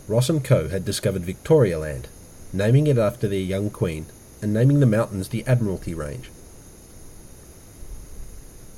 Ross 0.08 0.30
and 0.30 0.42
Co. 0.42 0.68
had 0.68 0.84
discovered 0.84 1.22
Victoria 1.22 1.78
Land, 1.78 2.08
naming 2.52 2.86
it 2.86 2.98
after 2.98 3.28
their 3.28 3.38
young 3.38 3.70
queen 3.70 4.06
and 4.42 4.52
naming 4.52 4.80
the 4.80 4.86
mountains 4.86 5.28
the 5.28 5.44
Admiralty 5.46 5.94
Range. 5.94 6.30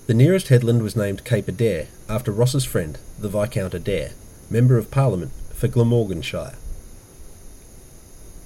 The 0.07 0.15
nearest 0.15 0.49
headland 0.49 0.83
was 0.83 0.97
named 0.97 1.25
Cape 1.25 1.47
Adare 1.47 1.89
after 2.09 2.33
Ross's 2.33 2.65
friend, 2.65 2.99
the 3.19 3.29
Viscount 3.29 3.75
Adare, 3.75 4.13
Member 4.49 4.79
of 4.79 4.91
Parliament 4.91 5.33
for 5.53 5.69
Glamorganshire. 5.69 6.55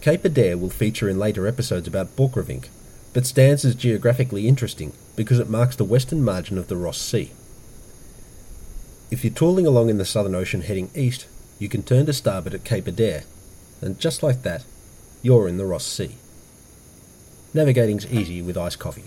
Cape 0.00 0.24
Adare 0.24 0.58
will 0.58 0.70
feature 0.70 1.08
in 1.08 1.20
later 1.20 1.46
episodes 1.46 1.86
about 1.86 2.16
Borchgrevink, 2.16 2.68
but 3.12 3.26
stands 3.26 3.64
as 3.64 3.76
geographically 3.76 4.48
interesting 4.48 4.92
because 5.14 5.38
it 5.38 5.48
marks 5.48 5.76
the 5.76 5.84
western 5.84 6.24
margin 6.24 6.58
of 6.58 6.66
the 6.66 6.76
Ross 6.76 6.98
Sea. 6.98 7.30
If 9.12 9.22
you're 9.22 9.32
tooling 9.32 9.66
along 9.66 9.90
in 9.90 9.98
the 9.98 10.04
Southern 10.04 10.34
Ocean 10.34 10.62
heading 10.62 10.90
east, 10.96 11.26
you 11.58 11.68
can 11.68 11.84
turn 11.84 12.06
to 12.06 12.12
starboard 12.12 12.54
at 12.54 12.64
Cape 12.64 12.86
Adare, 12.86 13.24
and 13.80 14.00
just 14.00 14.22
like 14.22 14.42
that, 14.42 14.64
you're 15.22 15.46
in 15.46 15.56
the 15.56 15.64
Ross 15.64 15.84
Sea. 15.84 16.16
Navigating's 17.54 18.10
easy 18.12 18.42
with 18.42 18.58
iced 18.58 18.80
coffee. 18.80 19.04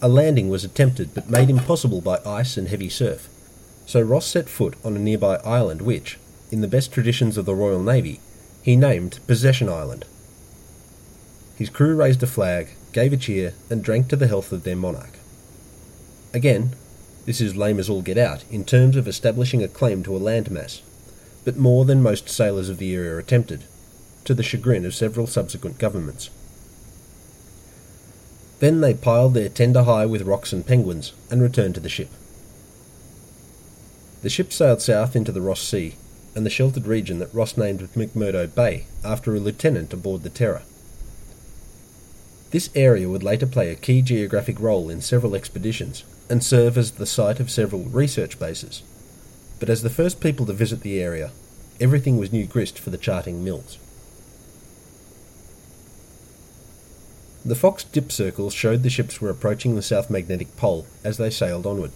A 0.00 0.08
landing 0.08 0.48
was 0.48 0.62
attempted 0.62 1.12
but 1.12 1.28
made 1.28 1.50
impossible 1.50 2.00
by 2.00 2.20
ice 2.24 2.56
and 2.56 2.68
heavy 2.68 2.88
surf, 2.88 3.28
so 3.84 4.00
Ross 4.00 4.26
set 4.26 4.48
foot 4.48 4.76
on 4.84 4.94
a 4.94 5.00
nearby 5.00 5.36
island 5.36 5.82
which, 5.82 6.18
in 6.52 6.60
the 6.60 6.68
best 6.68 6.92
traditions 6.92 7.36
of 7.36 7.46
the 7.46 7.54
Royal 7.54 7.82
Navy, 7.82 8.20
he 8.62 8.76
named 8.76 9.18
Possession 9.26 9.68
Island. 9.68 10.04
His 11.56 11.70
crew 11.70 11.96
raised 11.96 12.22
a 12.22 12.26
flag, 12.26 12.68
gave 12.92 13.12
a 13.12 13.16
cheer, 13.16 13.54
and 13.68 13.82
drank 13.82 14.08
to 14.08 14.16
the 14.16 14.28
health 14.28 14.52
of 14.52 14.62
their 14.62 14.76
monarch. 14.76 15.18
Again, 16.32 16.76
this 17.24 17.40
is 17.40 17.56
lame 17.56 17.80
as 17.80 17.88
all 17.88 18.02
get 18.02 18.18
out 18.18 18.44
in 18.50 18.64
terms 18.64 18.96
of 18.96 19.08
establishing 19.08 19.64
a 19.64 19.68
claim 19.68 20.02
to 20.04 20.14
a 20.14 20.20
landmass, 20.20 20.82
but 21.46 21.56
more 21.56 21.84
than 21.84 22.02
most 22.02 22.28
sailors 22.28 22.68
of 22.68 22.78
the 22.78 22.90
era 22.90 23.18
attempted, 23.18 23.62
to 24.24 24.34
the 24.34 24.42
chagrin 24.42 24.84
of 24.84 24.92
several 24.92 25.28
subsequent 25.28 25.78
governments. 25.78 26.28
Then 28.58 28.80
they 28.80 28.94
piled 28.94 29.34
their 29.34 29.48
tender 29.48 29.84
high 29.84 30.06
with 30.06 30.22
rocks 30.22 30.52
and 30.52 30.66
penguins 30.66 31.12
and 31.30 31.40
returned 31.40 31.76
to 31.76 31.80
the 31.80 31.88
ship. 31.88 32.10
The 34.22 34.28
ship 34.28 34.52
sailed 34.52 34.82
south 34.82 35.14
into 35.14 35.30
the 35.30 35.40
Ross 35.40 35.60
Sea 35.60 35.94
and 36.34 36.44
the 36.44 36.50
sheltered 36.50 36.88
region 36.88 37.20
that 37.20 37.32
Ross 37.32 37.56
named 37.56 37.80
McMurdo 37.94 38.52
Bay 38.52 38.86
after 39.04 39.32
a 39.32 39.38
lieutenant 39.38 39.92
aboard 39.92 40.24
the 40.24 40.30
Terror. 40.30 40.62
This 42.50 42.70
area 42.74 43.08
would 43.08 43.22
later 43.22 43.46
play 43.46 43.70
a 43.70 43.76
key 43.76 44.02
geographic 44.02 44.58
role 44.58 44.90
in 44.90 45.00
several 45.00 45.36
expeditions 45.36 46.02
and 46.28 46.42
serve 46.42 46.76
as 46.76 46.92
the 46.92 47.06
site 47.06 47.38
of 47.38 47.52
several 47.52 47.84
research 47.84 48.36
bases. 48.40 48.82
But 49.58 49.70
as 49.70 49.82
the 49.82 49.90
first 49.90 50.20
people 50.20 50.46
to 50.46 50.52
visit 50.52 50.82
the 50.82 51.00
area, 51.00 51.32
everything 51.80 52.18
was 52.18 52.32
new 52.32 52.46
grist 52.46 52.78
for 52.78 52.90
the 52.90 52.98
charting 52.98 53.42
mills. 53.44 53.78
The 57.44 57.54
Fox 57.54 57.84
dip 57.84 58.10
circles 58.10 58.52
showed 58.52 58.82
the 58.82 58.90
ships 58.90 59.20
were 59.20 59.30
approaching 59.30 59.76
the 59.76 59.82
South 59.82 60.10
Magnetic 60.10 60.56
Pole 60.56 60.86
as 61.04 61.16
they 61.16 61.30
sailed 61.30 61.64
onward, 61.64 61.92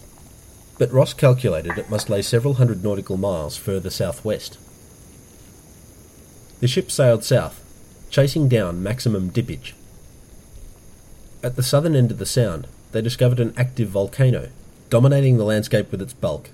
but 0.79 0.93
Ross 0.93 1.12
calculated 1.12 1.76
it 1.76 1.90
must 1.90 2.09
lay 2.09 2.23
several 2.23 2.55
hundred 2.55 2.85
nautical 2.85 3.17
miles 3.17 3.57
further 3.57 3.90
southwest. 3.90 4.59
The 6.61 6.69
ship 6.69 6.90
sailed 6.90 7.25
south, 7.25 7.61
chasing 8.11 8.49
down 8.49 8.83
maximum 8.83 9.31
dippage. 9.31 9.73
At 11.43 11.57
the 11.57 11.62
southern 11.62 11.97
end 11.97 12.11
of 12.11 12.19
the 12.19 12.26
sound, 12.26 12.69
they 12.93 13.02
discovered 13.02 13.40
an 13.40 13.52
active 13.57 13.88
volcano, 13.88 14.50
dominating 14.88 15.37
the 15.37 15.45
landscape 15.45 15.90
with 15.90 16.00
its 16.00 16.12
bulk, 16.12 16.50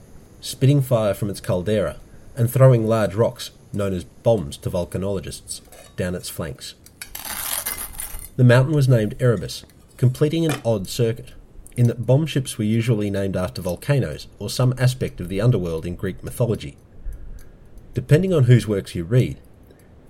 spitting 0.47 0.81
fire 0.81 1.13
from 1.13 1.29
its 1.29 1.41
caldera, 1.41 1.97
and 2.37 2.49
throwing 2.49 2.87
large 2.87 3.17
rocks, 3.17 3.51
known 3.73 3.93
as 3.93 4.05
bombs 4.05 4.57
to 4.57 4.71
volcanologists, 4.71 5.61
down 5.97 6.15
its 6.15 6.29
flanks. 6.29 6.75
The 8.37 8.45
mountain 8.45 8.75
was 8.75 8.89
named 8.89 9.17
Erebus, 9.19 9.65
completing 9.97 10.45
an 10.45 10.61
odd 10.65 10.87
circuit, 10.87 11.33
in 11.77 11.89
that 11.89 12.07
bomb 12.07 12.27
ships 12.27 12.57
were 12.57 12.65
usually 12.65 13.11
named 13.11 13.37
after 13.37 13.61
volcanoes 13.61 14.29
or 14.39 14.49
some 14.49 14.73
aspect 14.79 15.21
of 15.21 15.29
the 15.29 15.41
underworld 15.41 15.85
in 15.85 15.97
Greek 15.97 16.23
mythology. 16.23 16.77
Depending 17.93 18.33
on 18.33 18.45
whose 18.45 18.69
works 18.69 18.95
you 18.95 19.03
read, 19.03 19.39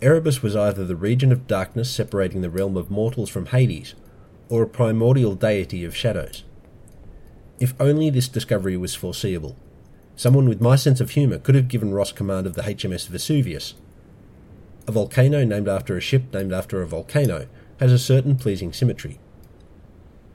Erebus 0.02 0.42
was 0.42 0.54
either 0.54 0.84
the 0.84 0.96
region 0.96 1.32
of 1.32 1.46
darkness 1.46 1.90
separating 1.90 2.42
the 2.42 2.50
realm 2.50 2.76
of 2.76 2.90
mortals 2.90 3.30
from 3.30 3.46
Hades, 3.46 3.94
or 4.50 4.62
a 4.62 4.68
primordial 4.68 5.34
deity 5.34 5.82
of 5.82 5.96
shadows. 5.96 6.44
If 7.58 7.72
only 7.80 8.10
this 8.10 8.28
discovery 8.28 8.76
was 8.76 8.94
foreseeable. 8.94 9.56
Someone 10.16 10.48
with 10.48 10.62
my 10.62 10.76
sense 10.76 11.00
of 11.00 11.10
humour 11.10 11.38
could 11.38 11.54
have 11.54 11.68
given 11.68 11.92
Ross 11.92 12.10
command 12.10 12.46
of 12.46 12.54
the 12.54 12.62
HMS 12.62 13.06
Vesuvius. 13.06 13.74
A 14.86 14.92
volcano 14.92 15.44
named 15.44 15.68
after 15.68 15.94
a 15.94 16.00
ship 16.00 16.32
named 16.32 16.54
after 16.54 16.80
a 16.80 16.86
volcano 16.86 17.46
has 17.80 17.92
a 17.92 17.98
certain 17.98 18.36
pleasing 18.36 18.72
symmetry. 18.72 19.20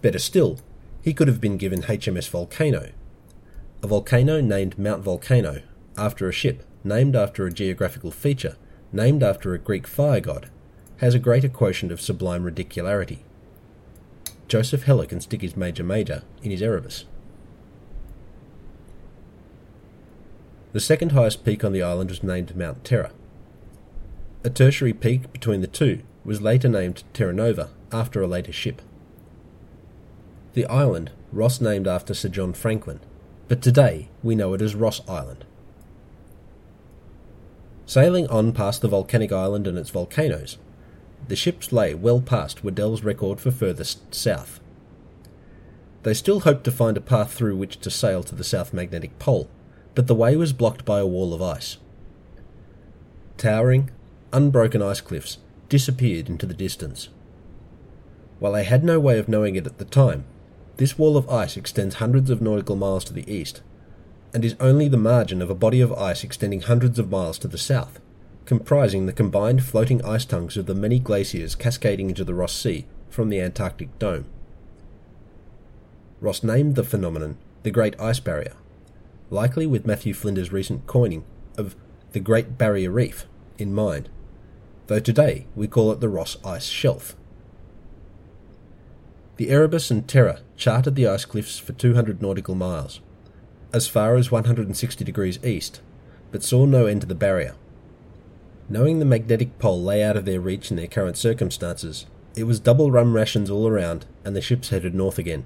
Better 0.04 0.20
still, 0.20 0.60
he 1.02 1.14
could 1.14 1.28
have 1.28 1.42
been 1.42 1.58
given 1.58 1.82
HMS 1.82 2.30
Volcano, 2.30 2.90
a 3.82 3.88
volcano 3.88 4.40
named 4.40 4.78
Mount 4.78 5.02
Volcano, 5.02 5.64
after 5.98 6.30
a 6.30 6.32
ship 6.32 6.64
named 6.84 7.16
after 7.16 7.48
a 7.48 7.52
geographical 7.52 8.12
feature 8.12 8.58
named 8.94 9.24
after 9.24 9.54
a 9.54 9.60
Greek 9.60 9.88
fire 9.88 10.20
god, 10.20 10.50
has 10.98 11.16
a 11.16 11.20
greater 11.20 11.50
quotient 11.50 11.92
of 11.92 12.00
sublime 12.00 12.44
ridicularity. 12.44 13.24
Joseph 14.48 14.84
Heller 14.84 15.08
can 15.08 15.22
stick 15.22 15.42
his 15.42 15.58
major 15.58 15.84
major 15.84 16.22
in 16.44 16.52
his 16.52 16.62
Erebus. 16.62 17.06
The 20.74 20.80
second 20.80 21.12
highest 21.12 21.44
peak 21.44 21.64
on 21.66 21.74
the 21.74 21.84
island 21.84 22.10
was 22.10 22.24
named 22.24 22.56
Mount 22.56 22.86
Terror. 22.86 23.12
A 24.44 24.50
tertiary 24.50 24.94
peak 24.94 25.32
between 25.34 25.62
the 25.62 25.68
two 25.68 26.02
was 26.24 26.42
later 26.42 26.70
named 26.70 27.04
Terra 27.14 27.34
Nova 27.34 27.70
after 27.92 28.22
a 28.22 28.28
later 28.28 28.54
ship. 28.54 28.82
The 30.54 30.66
island, 30.68 31.12
Ross 31.32 31.60
named 31.60 31.88
after 31.88 32.14
Sir 32.14 32.30
John 32.30 32.54
Franklin, 32.54 33.02
but 33.48 33.62
today 33.62 34.10
we 34.24 34.36
know 34.36 34.54
it 34.54 34.62
as 34.62 34.76
Ross 34.76 35.02
Island. 35.10 35.46
Sailing 37.86 38.28
on 38.28 38.54
past 38.54 38.82
the 38.82 38.88
volcanic 38.88 39.34
island 39.34 39.68
and 39.68 39.78
its 39.78 39.90
volcanoes, 39.90 40.58
the 41.28 41.36
ships 41.36 41.74
lay 41.74 41.94
well 41.94 42.22
past 42.22 42.64
Weddell's 42.64 43.04
record 43.04 43.42
for 43.42 43.52
furthest 43.52 44.16
south. 44.16 44.62
They 46.04 46.14
still 46.14 46.42
hoped 46.42 46.64
to 46.64 46.72
find 46.72 46.96
a 46.96 47.02
path 47.02 47.34
through 47.34 47.58
which 47.58 47.80
to 47.82 47.92
sail 47.92 48.24
to 48.24 48.36
the 48.36 48.44
South 48.44 48.74
Magnetic 48.74 49.20
Pole, 49.20 49.50
but 49.96 50.08
the 50.08 50.16
way 50.16 50.36
was 50.36 50.54
blocked 50.54 50.86
by 50.86 51.00
a 51.00 51.08
wall 51.08 51.34
of 51.34 51.42
ice. 51.42 51.78
Towering, 53.38 53.90
unbroken 54.32 54.82
ice 54.82 55.02
cliffs 55.02 55.38
disappeared 55.70 56.30
into 56.30 56.46
the 56.46 56.54
distance. 56.54 57.10
While 58.40 58.56
I 58.56 58.64
had 58.64 58.84
no 58.84 59.00
way 59.00 59.20
of 59.20 59.28
knowing 59.28 59.56
it 59.56 59.68
at 59.68 59.78
the 59.78 59.86
time, 59.86 60.26
this 60.78 60.98
wall 60.98 61.18
of 61.18 61.30
ice 61.30 61.58
extends 61.58 61.96
hundreds 61.96 62.30
of 62.30 62.42
nautical 62.42 62.76
miles 62.76 63.04
to 63.06 63.14
the 63.14 63.32
east, 63.32 63.62
and 64.34 64.46
is 64.46 64.56
only 64.60 64.88
the 64.88 64.98
margin 64.98 65.42
of 65.42 65.50
a 65.50 65.56
body 65.56 65.82
of 65.82 65.94
ice 65.94 66.24
extending 66.24 66.62
hundreds 66.62 66.98
of 66.98 67.12
miles 67.12 67.38
to 67.40 67.48
the 67.48 67.58
south, 67.58 68.00
comprising 68.46 69.06
the 69.06 69.14
combined 69.14 69.64
floating 69.64 70.04
ice 70.04 70.26
tongues 70.26 70.58
of 70.58 70.66
the 70.66 70.74
many 70.74 71.00
glaciers 71.00 71.56
cascading 71.56 72.10
into 72.10 72.24
the 72.24 72.34
Ross 72.34 72.54
Sea 72.54 72.86
from 73.10 73.30
the 73.30 73.40
Antarctic 73.40 73.98
Dome. 74.00 74.26
Ross 76.20 76.44
named 76.44 76.76
the 76.76 76.84
phenomenon 76.84 77.38
the 77.64 77.72
Great 77.72 78.00
Ice 78.00 78.20
Barrier, 78.20 78.54
likely 79.32 79.66
with 79.66 79.88
Matthew 79.88 80.14
Flinders' 80.14 80.52
recent 80.52 80.86
coining 80.86 81.26
of 81.58 81.76
the 82.12 82.20
Great 82.20 82.60
Barrier 82.60 82.92
Reef 82.92 83.26
in 83.58 83.74
mind 83.74 84.10
though 84.92 85.00
today 85.00 85.48
we 85.56 85.70
call 85.70 85.90
it 85.94 86.02
the 86.02 86.10
Ross 86.10 86.36
Ice 86.44 86.66
Shelf. 86.66 87.16
The 89.38 89.50
Erebus 89.50 89.90
and 89.90 90.06
Terror 90.06 90.40
charted 90.58 90.96
the 90.96 91.08
ice 91.08 91.24
cliffs 91.24 91.58
for 91.58 91.72
200 91.72 92.22
nautical 92.22 92.56
miles, 92.56 93.00
as 93.72 93.88
far 93.88 94.18
as 94.18 94.32
160 94.32 95.06
degrees 95.06 95.40
east, 95.46 95.80
but 96.30 96.44
saw 96.44 96.66
no 96.66 96.88
end 96.88 97.00
to 97.02 97.08
the 97.08 97.16
barrier. 97.16 97.56
Knowing 98.68 99.00
the 99.00 99.06
magnetic 99.06 99.58
pole 99.60 99.82
lay 99.82 100.04
out 100.04 100.18
of 100.18 100.26
their 100.26 100.42
reach 100.42 100.72
in 100.72 100.76
their 100.76 100.88
current 100.88 101.16
circumstances, 101.16 102.06
it 102.36 102.44
was 102.44 102.60
double 102.60 102.92
rum 102.92 103.14
rations 103.14 103.50
all 103.50 103.70
around, 103.70 104.06
and 104.26 104.36
the 104.36 104.42
ships 104.42 104.72
headed 104.72 104.94
north 104.94 105.18
again, 105.18 105.46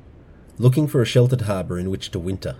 looking 0.57 0.87
for 0.87 1.03
a 1.03 1.05
sheltered 1.05 1.41
harbour 1.41 1.77
in 1.77 1.91
which 1.91 2.09
to 2.09 2.17
winter. 2.17 2.55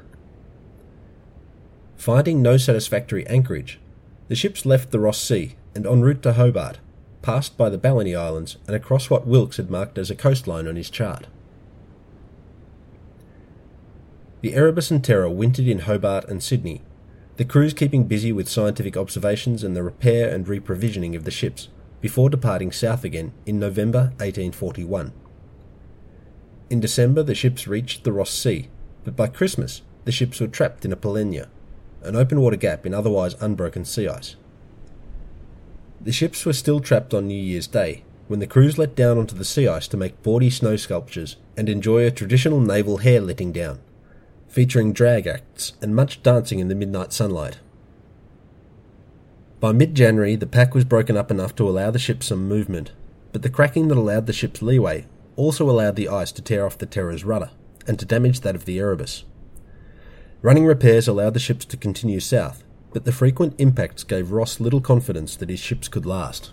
Finding 1.97 2.41
no 2.41 2.57
satisfactory 2.57 3.25
anchorage, 3.27 3.79
the 4.27 4.35
ships 4.35 4.65
left 4.65 4.91
the 4.91 4.99
Ross 4.99 5.21
Sea 5.21 5.55
and 5.73 5.85
en 5.85 6.01
route 6.01 6.21
to 6.23 6.33
Hobart, 6.33 6.79
passed 7.21 7.57
by 7.57 7.69
the 7.69 7.77
Balleny 7.77 8.15
Islands 8.15 8.57
and 8.67 8.75
across 8.75 9.09
what 9.09 9.27
Wilkes 9.27 9.57
had 9.57 9.69
marked 9.69 9.97
as 9.97 10.11
a 10.11 10.15
coastline 10.15 10.67
on 10.67 10.75
his 10.75 10.89
chart. 10.89 11.27
The 14.41 14.53
Erebus 14.53 14.91
and 14.91 15.03
Terror 15.03 15.29
wintered 15.29 15.67
in 15.67 15.79
Hobart 15.79 16.25
and 16.25 16.43
Sydney, 16.43 16.83
the 17.37 17.45
crews 17.45 17.73
keeping 17.73 18.03
busy 18.03 18.31
with 18.31 18.47
scientific 18.47 18.95
observations 18.95 19.63
and 19.63 19.75
the 19.75 19.83
repair 19.83 20.33
and 20.33 20.45
reprovisioning 20.45 21.15
of 21.15 21.23
the 21.23 21.31
ships 21.31 21.69
before 21.99 22.29
departing 22.29 22.71
south 22.71 23.03
again 23.03 23.33
in 23.45 23.59
November 23.59 24.13
1841. 24.19 25.11
In 26.69 26.79
December, 26.79 27.23
the 27.23 27.35
ships 27.35 27.67
reached 27.67 28.03
the 28.03 28.11
Ross 28.11 28.29
Sea, 28.29 28.69
but 29.03 29.15
by 29.15 29.27
Christmas, 29.27 29.81
the 30.05 30.11
ships 30.11 30.39
were 30.39 30.47
trapped 30.47 30.85
in 30.85 30.93
a 30.93 30.95
polynya, 30.95 31.47
an 32.05 32.15
open 32.15 32.39
water 32.41 32.55
gap 32.55 32.85
in 32.85 32.93
otherwise 32.93 33.35
unbroken 33.41 33.85
sea 33.85 34.07
ice. 34.07 34.35
The 36.01 36.11
ships 36.11 36.45
were 36.45 36.53
still 36.53 36.79
trapped 36.79 37.13
on 37.13 37.27
New 37.27 37.41
Year's 37.41 37.67
Day, 37.67 38.03
when 38.27 38.39
the 38.39 38.47
crews 38.47 38.77
let 38.77 38.95
down 38.95 39.17
onto 39.17 39.35
the 39.35 39.45
sea 39.45 39.67
ice 39.67 39.87
to 39.87 39.97
make 39.97 40.21
bawdy 40.23 40.49
snow 40.49 40.75
sculptures 40.75 41.35
and 41.55 41.69
enjoy 41.69 42.05
a 42.05 42.11
traditional 42.11 42.59
naval 42.59 42.97
hair 42.97 43.21
letting 43.21 43.51
down, 43.51 43.79
featuring 44.47 44.93
drag 44.93 45.27
acts 45.27 45.73
and 45.81 45.95
much 45.95 46.23
dancing 46.23 46.59
in 46.59 46.67
the 46.67 46.75
midnight 46.75 47.13
sunlight. 47.13 47.59
By 49.59 49.71
mid 49.71 49.95
January, 49.95 50.35
the 50.35 50.47
pack 50.47 50.73
was 50.73 50.85
broken 50.85 51.17
up 51.17 51.31
enough 51.31 51.55
to 51.55 51.67
allow 51.67 51.91
the 51.91 51.99
ship 51.99 52.23
some 52.23 52.47
movement, 52.47 52.91
but 53.31 53.41
the 53.41 53.49
cracking 53.49 53.87
that 53.87 53.97
allowed 53.97 54.27
the 54.27 54.33
ship's 54.33 54.61
leeway 54.61 55.05
also 55.35 55.69
allowed 55.69 55.95
the 55.95 56.09
ice 56.09 56.31
to 56.31 56.41
tear 56.41 56.65
off 56.65 56.77
the 56.77 56.85
Terror's 56.85 57.23
rudder 57.23 57.51
and 57.87 57.99
to 57.99 58.05
damage 58.05 58.41
that 58.41 58.55
of 58.55 58.65
the 58.65 58.79
Erebus. 58.79 59.23
Running 60.45 60.67
repairs 60.67 61.07
allowed 61.07 61.33
the 61.33 61.39
ships 61.39 61.65
to 61.65 61.75
continue 61.75 62.19
south, 62.19 62.63
but 62.93 63.03
the 63.03 63.11
frequent 63.11 63.55
impacts 63.57 64.03
gave 64.03 64.29
Ross 64.29 64.59
little 64.59 64.79
confidence 64.79 65.35
that 65.37 65.49
his 65.49 65.59
ships 65.59 65.87
could 65.87 66.05
last. 66.05 66.51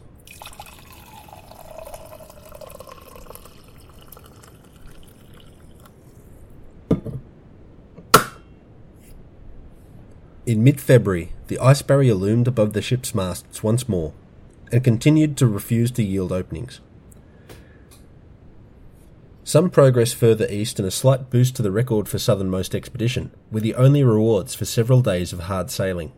In 10.47 10.65
mid 10.65 10.81
February, 10.81 11.35
the 11.49 11.59
ice 11.59 11.83
barrier 11.83 12.15
loomed 12.15 12.49
above 12.49 12.73
the 12.73 12.81
ship's 12.81 13.15
masts 13.15 13.63
once 13.63 13.91
more 13.91 14.15
and 14.73 14.83
continued 14.83 15.37
to 15.37 15.47
refuse 15.47 15.91
to 15.91 16.03
yield 16.03 16.33
openings. 16.33 16.81
Some 19.45 19.71
progress 19.71 20.13
further 20.13 20.47
east 20.49 20.79
and 20.79 20.87
a 20.87 20.93
slight 20.93 21.29
boost 21.29 21.57
to 21.57 21.63
the 21.63 21.73
record 21.73 22.09
for 22.09 22.19
southernmost 22.19 22.77
expedition 22.77 23.33
were 23.51 23.61
the 23.61 23.75
only 23.75 24.05
rewards 24.05 24.55
for 24.55 24.65
several 24.65 25.01
days 25.01 25.33
of 25.33 25.41
hard 25.41 25.69
sailing. 25.69 26.13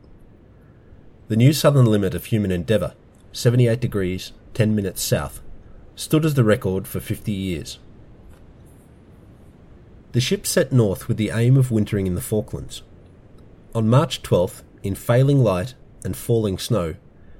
The 1.28 1.36
new 1.36 1.54
southern 1.54 1.86
limit 1.86 2.14
of 2.14 2.26
human 2.26 2.50
endeavour, 2.50 2.94
78 3.32 3.80
degrees 3.80 4.32
10 4.52 4.74
minutes 4.74 5.02
south, 5.02 5.40
stood 5.96 6.26
as 6.26 6.34
the 6.34 6.44
record 6.44 6.86
for 6.86 7.00
50 7.00 7.32
years. 7.32 7.78
The 10.12 10.20
ship 10.20 10.46
set 10.46 10.70
north 10.70 11.08
with 11.08 11.16
the 11.16 11.30
aim 11.30 11.56
of 11.56 11.70
wintering 11.70 12.06
in 12.06 12.14
the 12.14 12.20
Falklands. 12.20 12.82
On 13.74 13.88
March 13.88 14.22
12th, 14.22 14.62
in 14.82 14.94
failing 14.94 15.38
light 15.38 15.74
and 16.04 16.14
falling 16.14 16.58
snow, 16.58 16.94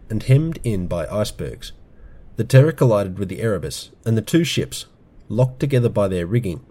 and 0.09 0.23
hemmed 0.23 0.59
in 0.65 0.87
by 0.87 1.07
icebergs, 1.07 1.73
the 2.37 2.45
Terror 2.45 2.73
collided 2.73 3.19
with 3.19 3.29
the 3.29 3.41
Erebus, 3.41 3.91
and 4.05 4.17
the 4.17 4.23
two 4.23 4.45
ships, 4.45 4.87
locked 5.29 5.61
together 5.61 5.89
by 5.89 6.09
their 6.09 6.27
rigging, 6.27 6.65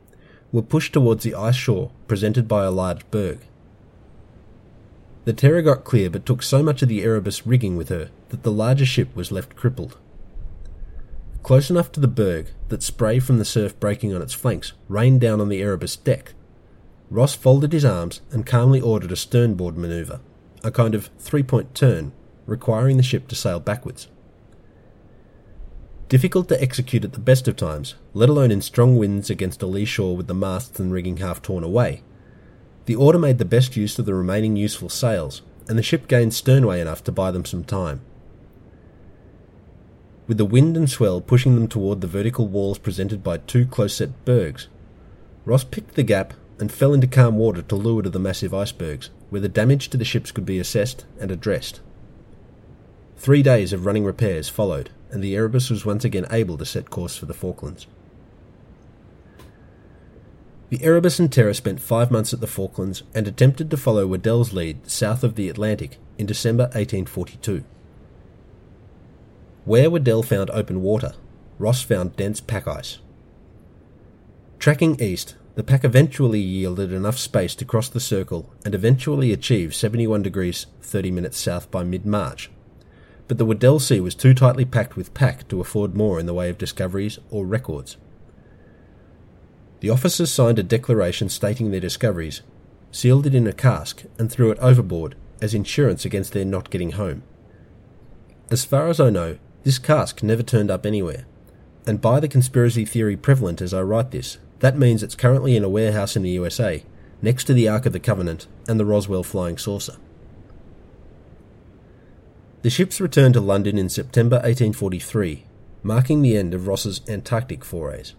were 0.52 0.62
pushed 0.62 0.94
towards 0.94 1.24
the 1.24 1.36
ice 1.36 1.56
shore 1.56 1.92
presented 2.08 2.48
by 2.48 2.64
a 2.64 2.72
large 2.72 3.10
berg. 3.12 3.40
The 5.26 5.34
Terror 5.34 5.62
got 5.62 5.86
clear 5.86 6.10
but 6.10 6.26
took 6.26 6.44
so 6.44 6.62
much 6.62 6.82
of 6.82 6.90
the 6.90 7.02
Erebus 7.02 7.48
rigging 7.48 7.78
with 7.78 7.90
her 7.90 8.10
that 8.30 8.44
the 8.44 8.52
larger 8.52 8.86
ship 8.86 9.16
was 9.16 9.32
left 9.32 9.56
crippled. 9.56 9.98
Close 11.44 11.70
enough 11.70 11.92
to 11.94 12.00
the 12.00 12.08
berg 12.08 12.48
that 12.70 12.84
spray 12.84 13.20
from 13.20 13.38
the 13.38 13.46
surf 13.46 13.80
breaking 13.80 14.14
on 14.14 14.22
its 14.22 14.34
flanks 14.34 14.74
rained 14.88 15.22
down 15.22 15.42
on 15.42 15.50
the 15.50 15.62
Erebus 15.62 15.96
deck, 15.96 16.34
Ross 17.10 17.36
folded 17.36 17.74
his 17.74 17.86
arms 17.86 18.22
and 18.32 18.46
calmly 18.46 18.82
ordered 18.82 19.12
a 19.12 19.16
sternboard 19.16 19.78
manoeuvre, 19.78 20.20
a 20.64 20.72
kind 20.72 20.96
of 20.96 21.10
three 21.20 21.44
point 21.44 21.76
turn, 21.76 22.12
requiring 22.46 22.98
the 22.98 23.04
ship 23.04 23.28
to 23.28 23.36
sail 23.36 23.60
backwards. 23.60 24.08
Difficult 26.14 26.48
to 26.50 26.62
execute 26.62 27.04
at 27.04 27.14
the 27.14 27.20
best 27.20 27.48
of 27.48 27.56
times, 27.56 27.96
let 28.14 28.30
alone 28.30 28.52
in 28.52 28.62
strong 28.62 28.98
winds 28.98 29.32
against 29.32 29.64
a 29.64 29.66
lee 29.66 29.84
shore 29.84 30.16
with 30.16 30.28
the 30.28 30.36
masts 30.36 30.80
and 30.80 30.94
rigging 30.94 31.18
half 31.18 31.42
torn 31.42 31.64
away, 31.64 32.04
the 32.86 32.96
order 32.96 33.18
made 33.18 33.40
the 33.40 33.46
best 33.46 33.76
use 33.76 33.98
of 33.98 34.06
the 34.06 34.14
remaining 34.14 34.56
useful 34.56 34.90
sails, 34.90 35.42
and 35.68 35.76
the 35.76 35.82
ship 35.82 36.08
gained 36.08 36.36
sternway 36.36 36.80
enough 36.80 37.04
to 37.06 37.12
buy 37.12 37.32
them 37.32 37.46
some 37.46 37.64
time. 37.64 38.02
With 40.28 40.38
the 40.38 40.46
wind 40.46 40.78
and 40.78 40.88
swell 40.88 41.20
pushing 41.20 41.56
them 41.56 41.68
toward 41.68 42.02
the 42.02 42.06
vertical 42.06 42.48
walls 42.48 42.78
presented 42.78 43.24
by 43.24 43.38
two 43.38 43.66
close 43.66 43.96
set 43.96 44.24
bergs, 44.24 44.68
Ross 45.46 45.64
picked 45.64 45.96
the 45.96 46.04
gap 46.04 46.36
and 46.60 46.72
fell 46.72 46.94
into 46.94 47.08
calm 47.08 47.40
water 47.40 47.64
to 47.64 47.76
leeward 47.76 48.06
of 48.06 48.12
the 48.12 48.20
massive 48.20 48.54
icebergs, 48.54 49.10
where 49.32 49.42
the 49.42 49.50
damage 49.50 49.90
to 49.90 49.98
the 49.98 50.06
ships 50.06 50.32
could 50.32 50.46
be 50.46 50.60
assessed 50.60 51.06
and 51.20 51.32
addressed. 51.32 51.80
Three 53.18 53.42
days 53.42 53.74
of 53.74 53.88
running 53.88 54.06
repairs 54.06 54.48
followed, 54.48 54.92
and 55.14 55.24
the 55.24 55.36
Erebus 55.36 55.70
was 55.70 55.86
once 55.86 56.04
again 56.04 56.26
able 56.32 56.58
to 56.58 56.66
set 56.66 56.90
course 56.90 57.16
for 57.16 57.28
the 57.28 57.34
Falklands. 57.36 57.86
The 60.70 60.84
Erebus 60.84 61.20
and 61.20 61.32
Terror 61.32 61.54
spent 61.54 61.80
five 61.80 62.10
months 62.10 62.34
at 62.34 62.42
the 62.42 62.48
Falklands 62.48 63.04
and 63.14 63.28
attempted 63.28 63.70
to 63.70 63.78
follow 63.78 64.08
Weddell's 64.08 64.54
lead 64.54 64.90
south 64.90 65.24
of 65.24 65.36
the 65.36 65.48
Atlantic 65.50 66.00
in 66.18 66.26
December 66.26 66.64
1842. 66.64 67.64
Where 69.66 69.92
Weddell 69.92 70.24
found 70.24 70.50
open 70.50 70.82
water, 70.82 71.14
Ross 71.60 71.84
found 71.84 72.16
dense 72.16 72.42
pack 72.42 72.68
ice. 72.68 72.98
Tracking 74.58 75.00
east, 75.00 75.36
the 75.54 75.64
pack 75.64 75.86
eventually 75.86 76.40
yielded 76.40 76.92
enough 76.92 77.20
space 77.20 77.54
to 77.56 77.66
cross 77.66 77.88
the 77.88 78.00
circle 78.00 78.52
and 78.66 78.74
eventually 78.74 79.32
achieve 79.32 79.76
71 79.76 80.24
degrees 80.24 80.66
30 80.82 81.12
minutes 81.12 81.38
south 81.38 81.70
by 81.70 81.84
mid 81.84 82.04
March. 82.04 82.50
But 83.28 83.38
the 83.38 83.46
Weddell 83.46 83.80
Sea 83.80 84.00
was 84.00 84.16
too 84.16 84.34
tightly 84.34 84.66
packed 84.66 84.96
with 84.96 85.14
pack 85.14 85.48
to 85.48 85.62
afford 85.62 85.96
more 85.96 86.20
in 86.20 86.26
the 86.26 86.34
way 86.34 86.50
of 86.50 86.58
discoveries 86.58 87.20
or 87.30 87.46
records. 87.46 87.98
The 89.80 89.90
officers 89.90 90.32
signed 90.32 90.60
a 90.60 90.64
declaration 90.64 91.30
stating 91.30 91.72
their 91.72 91.80
discoveries, 91.80 92.42
sealed 92.92 93.26
it 93.26 93.36
in 93.36 93.48
a 93.48 93.54
cask, 93.54 94.04
and 94.18 94.32
threw 94.32 94.52
it 94.52 94.60
overboard 94.60 95.16
as 95.42 95.54
insurance 95.54 96.06
against 96.06 96.34
their 96.34 96.46
not 96.46 96.70
getting 96.70 96.92
home. 96.92 97.24
As 98.50 98.66
far 98.66 98.88
as 98.88 99.00
I 99.00 99.10
know, 99.10 99.38
this 99.64 99.80
cask 99.80 100.24
never 100.24 100.44
turned 100.44 100.72
up 100.72 100.86
anywhere, 100.86 101.26
and 101.86 102.00
by 102.00 102.20
the 102.20 102.28
conspiracy 102.28 102.86
theory 102.86 103.18
prevalent 103.18 103.62
as 103.62 103.74
I 103.74 103.82
write 103.82 104.12
this, 104.12 104.38
that 104.60 104.78
means 104.78 105.04
it's 105.04 105.16
currently 105.16 105.58
in 105.58 105.64
a 105.64 105.70
warehouse 105.70 106.16
in 106.16 106.24
the 106.24 106.30
USA, 106.32 106.84
next 107.22 107.46
to 107.46 107.54
the 107.54 107.68
Ark 107.68 107.86
of 107.86 107.94
the 107.94 108.00
Covenant 108.00 108.48
and 108.68 108.80
the 108.80 108.86
Roswell 108.86 109.24
flying 109.24 109.58
saucer. 109.58 109.98
The 112.64 112.70
ships 112.70 113.02
returned 113.02 113.34
to 113.34 113.42
London 113.42 113.78
in 113.78 113.90
September 113.90 114.38
1843, 114.38 115.44
marking 115.84 116.22
the 116.22 116.38
end 116.38 116.54
of 116.54 116.66
Ross's 116.66 117.02
Antarctic 117.10 117.66
forays. 117.66 118.16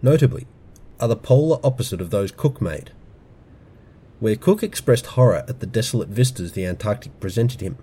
Notably, 0.00 0.46
are 0.98 1.08
the 1.08 1.14
polar 1.14 1.58
opposite 1.62 2.00
of 2.00 2.08
those 2.08 2.32
Cook 2.32 2.62
made. 2.62 2.90
Where 4.18 4.34
Cook 4.34 4.62
expressed 4.62 5.08
horror 5.08 5.44
at 5.46 5.60
the 5.60 5.66
desolate 5.66 6.08
vistas 6.08 6.52
the 6.52 6.64
Antarctic 6.64 7.20
presented 7.20 7.60
him, 7.60 7.76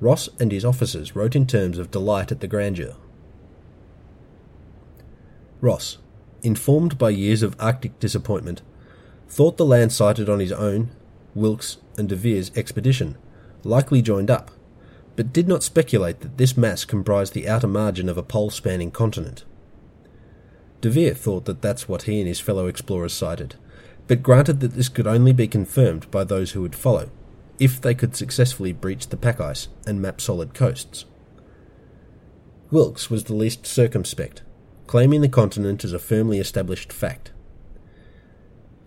Ross 0.00 0.28
and 0.38 0.52
his 0.52 0.64
officers 0.64 1.16
wrote 1.16 1.34
in 1.34 1.44
terms 1.44 1.76
of 1.76 1.90
delight 1.90 2.30
at 2.30 2.38
the 2.38 2.46
grandeur. 2.46 2.94
Ross, 5.60 5.98
informed 6.44 6.98
by 6.98 7.10
years 7.10 7.42
of 7.42 7.56
Arctic 7.58 7.98
disappointment, 7.98 8.62
thought 9.28 9.56
the 9.56 9.66
land 9.66 9.92
sighted 9.92 10.28
on 10.28 10.38
his 10.38 10.52
own, 10.52 10.90
Wilkes, 11.34 11.78
and 11.98 12.08
D'Urville's 12.08 12.56
expedition 12.56 13.16
likely 13.64 14.02
joined 14.02 14.30
up, 14.30 14.50
but 15.16 15.32
did 15.32 15.48
not 15.48 15.62
speculate 15.62 16.20
that 16.20 16.38
this 16.38 16.56
mass 16.56 16.84
comprised 16.84 17.34
the 17.34 17.48
outer 17.48 17.68
margin 17.68 18.08
of 18.08 18.18
a 18.18 18.22
pole 18.22 18.50
spanning 18.50 18.90
continent. 18.90 19.44
D'Urville 20.80 21.14
thought 21.14 21.44
that 21.46 21.62
that's 21.62 21.88
what 21.88 22.02
he 22.02 22.18
and 22.18 22.28
his 22.28 22.40
fellow 22.40 22.66
explorers 22.66 23.12
sighted, 23.12 23.54
but 24.06 24.22
granted 24.22 24.60
that 24.60 24.74
this 24.74 24.88
could 24.88 25.06
only 25.06 25.32
be 25.32 25.46
confirmed 25.46 26.10
by 26.10 26.24
those 26.24 26.52
who 26.52 26.62
would 26.62 26.74
follow, 26.74 27.10
if 27.58 27.80
they 27.80 27.94
could 27.94 28.16
successfully 28.16 28.72
breach 28.72 29.08
the 29.08 29.16
pack 29.16 29.40
ice 29.40 29.68
and 29.86 30.02
map 30.02 30.20
solid 30.20 30.52
coasts. 30.54 31.04
Wilkes 32.70 33.08
was 33.08 33.24
the 33.24 33.34
least 33.34 33.66
circumspect, 33.66 34.42
claiming 34.86 35.20
the 35.20 35.28
continent 35.28 35.84
as 35.84 35.92
a 35.92 35.98
firmly 35.98 36.38
established 36.38 36.92
fact. 36.92 37.30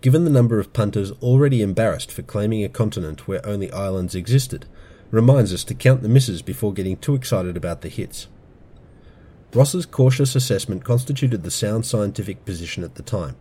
Given 0.00 0.24
the 0.24 0.30
number 0.30 0.60
of 0.60 0.72
punters 0.72 1.10
already 1.22 1.60
embarrassed 1.60 2.12
for 2.12 2.22
claiming 2.22 2.62
a 2.62 2.68
continent 2.68 3.26
where 3.26 3.44
only 3.44 3.72
islands 3.72 4.14
existed, 4.14 4.66
reminds 5.10 5.52
us 5.52 5.64
to 5.64 5.74
count 5.74 6.02
the 6.02 6.08
misses 6.08 6.40
before 6.40 6.72
getting 6.72 6.96
too 6.96 7.14
excited 7.14 7.56
about 7.56 7.80
the 7.80 7.88
hits. 7.88 8.28
Ross's 9.52 9.86
cautious 9.86 10.36
assessment 10.36 10.84
constituted 10.84 11.42
the 11.42 11.50
sound 11.50 11.86
scientific 11.86 12.44
position 12.44 12.84
at 12.84 12.94
the 12.94 13.02
time. 13.02 13.34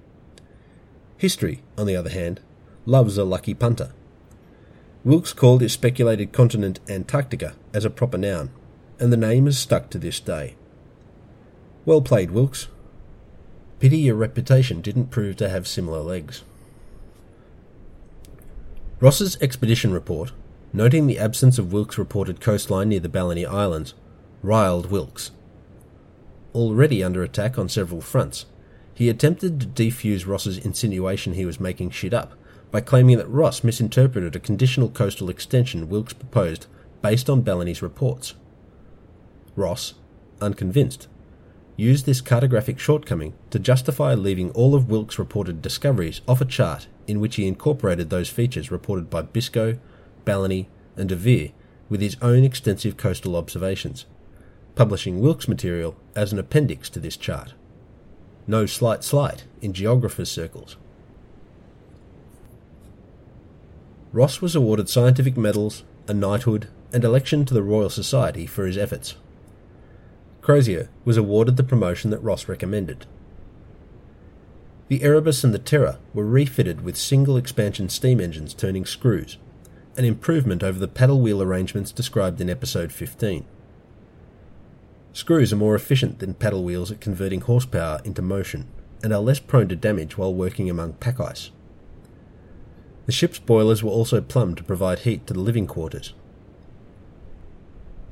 History, 1.18 1.62
on 1.78 1.86
the 1.86 1.96
other 1.96 2.10
hand, 2.10 2.40
loves 2.86 3.18
a 3.18 3.24
lucky 3.24 3.54
punter. 3.54 3.92
Wilkes 5.04 5.34
called 5.34 5.62
his 5.62 5.74
speculated 5.74 6.32
continent 6.32 6.80
Antarctica 6.90 7.56
as 7.74 7.86
a 7.86 7.90
proper 7.90 8.18
noun, 8.18 8.50
and 9.00 9.12
the 9.12 9.18
name 9.18 9.46
has 9.46 9.60
stuck 9.60 9.90
to 9.90 10.00
this 10.00 10.20
day. 10.20 10.56
Well 11.86 12.02
played, 12.02 12.32
Wilkes. 12.32 12.68
Pity 13.80 13.98
your 13.98 14.16
reputation 14.16 14.82
didn't 14.82 15.12
prove 15.12 15.36
to 15.38 15.50
have 15.50 15.68
similar 15.68 16.00
legs. 16.00 16.44
Ross's 19.00 19.38
expedition 19.40 19.92
report, 19.92 20.32
noting 20.74 21.06
the 21.06 21.20
absence 21.20 21.60
of 21.60 21.72
Wilkes' 21.72 22.00
reported 22.00 22.42
coastline 22.42 22.90
near 22.90 23.00
the 23.00 23.10
Balleny 23.10 23.46
Islands, 23.46 23.94
riled 24.42 24.90
Wilkes. 24.90 25.30
Already 26.56 27.04
under 27.04 27.22
attack 27.22 27.60
on 27.60 27.70
several 27.70 28.02
fronts, 28.02 28.48
he 28.96 29.10
attempted 29.10 29.62
to 29.62 29.68
defuse 29.68 30.26
Ross's 30.26 30.58
insinuation 30.58 31.34
he 31.34 31.46
was 31.46 31.60
making 31.60 31.92
shit 31.92 32.16
up 32.16 32.34
by 32.72 32.82
claiming 32.82 33.20
that 33.20 33.30
Ross 33.30 33.64
misinterpreted 33.64 34.36
a 34.36 34.40
conditional 34.40 34.90
coastal 34.90 35.30
extension 35.30 35.88
Wilkes 35.88 36.14
proposed 36.14 36.66
based 37.04 37.30
on 37.30 37.44
Balleny's 37.44 37.84
reports. 37.84 38.34
Ross, 39.56 39.94
unconvinced, 40.42 41.08
used 41.78 42.06
this 42.06 42.20
cartographic 42.20 42.78
shortcoming 42.78 43.34
to 43.52 43.60
justify 43.60 44.14
leaving 44.14 44.52
all 44.52 44.76
of 44.76 44.90
Wilkes' 44.90 45.18
reported 45.18 45.62
discoveries 45.62 46.20
off 46.28 46.42
a 46.42 46.46
chart 46.46 46.88
in 47.08 47.22
which 47.22 47.38
he 47.38 47.48
incorporated 47.48 48.10
those 48.10 48.28
features 48.28 48.72
reported 48.72 49.10
by 49.10 49.22
Biscoe, 49.22 49.80
Balleny, 50.26 50.68
and 50.98 51.08
d'Urville 51.08 51.52
with 51.88 52.02
his 52.02 52.18
own 52.22 52.44
extensive 52.44 52.98
coastal 52.98 53.38
observations, 53.38 54.06
publishing 54.76 55.22
Wilkes' 55.22 55.48
material 55.48 55.96
as 56.16 56.34
an 56.34 56.40
appendix 56.40 56.90
to 56.90 57.00
this 57.00 57.16
chart 57.16 57.54
no 58.48 58.66
slight 58.66 59.04
slight 59.04 59.44
in 59.62 59.74
geographers' 59.74 60.32
circles. 60.32 60.78
Ross 64.14 64.42
was 64.42 64.56
awarded 64.56 64.88
scientific 64.88 65.36
medals, 65.36 65.84
a 66.08 66.14
knighthood, 66.14 66.70
and 66.94 67.04
election 67.04 67.46
to 67.46 67.54
the 67.54 67.62
Royal 67.62 67.90
Society 67.90 68.48
for 68.48 68.66
his 68.66 68.78
efforts. 68.78 69.16
Crozier 70.48 70.88
was 71.04 71.18
awarded 71.18 71.58
the 71.58 71.62
promotion 71.62 72.10
that 72.10 72.24
Ross 72.24 72.48
recommended. 72.48 73.06
The 74.88 75.04
Erebus 75.04 75.44
and 75.44 75.54
the 75.54 75.60
Terror 75.60 75.98
were 76.14 76.24
refitted 76.24 76.86
with 76.86 76.96
single 76.96 77.36
expansion 77.36 77.90
steam 77.90 78.22
engines 78.22 78.54
turning 78.54 78.86
screws, 78.86 79.38
an 79.98 80.06
improvement 80.06 80.64
over 80.64 80.80
the 80.80 80.88
paddle 80.88 81.20
wheel 81.20 81.42
arrangements 81.42 81.92
described 81.92 82.40
in 82.40 82.50
episode 82.50 82.94
15. 82.94 83.44
Screws 85.12 85.52
are 85.52 85.58
more 85.58 85.76
efficient 85.76 86.20
than 86.20 86.34
paddle 86.34 86.64
wheels 86.64 86.92
at 86.92 87.02
converting 87.02 87.42
horsepower 87.42 88.00
into 88.06 88.22
motion 88.22 88.70
and 89.04 89.12
are 89.12 89.20
less 89.20 89.40
prone 89.40 89.68
to 89.68 89.76
damage 89.76 90.18
while 90.18 90.34
working 90.34 90.70
among 90.70 90.94
pack 90.94 91.20
ice. 91.20 91.52
The 93.06 93.12
ship's 93.12 93.40
boilers 93.40 93.84
were 93.84 93.92
also 93.92 94.22
plumbed 94.22 94.56
to 94.60 94.64
provide 94.64 95.00
heat 95.00 95.28
to 95.28 95.34
the 95.34 95.42
living 95.42 95.68
quarters. 95.68 96.14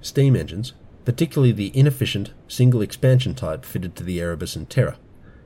Steam 0.02 0.36
engines, 0.36 0.74
particularly 1.06 1.52
the 1.52 1.72
inefficient 1.78 2.32
single 2.48 2.82
expansion 2.82 3.36
type 3.36 3.64
fitted 3.64 3.96
to 3.96 4.04
the 4.04 4.20
Erebus 4.20 4.56
and 4.56 4.70
Terror, 4.70 4.98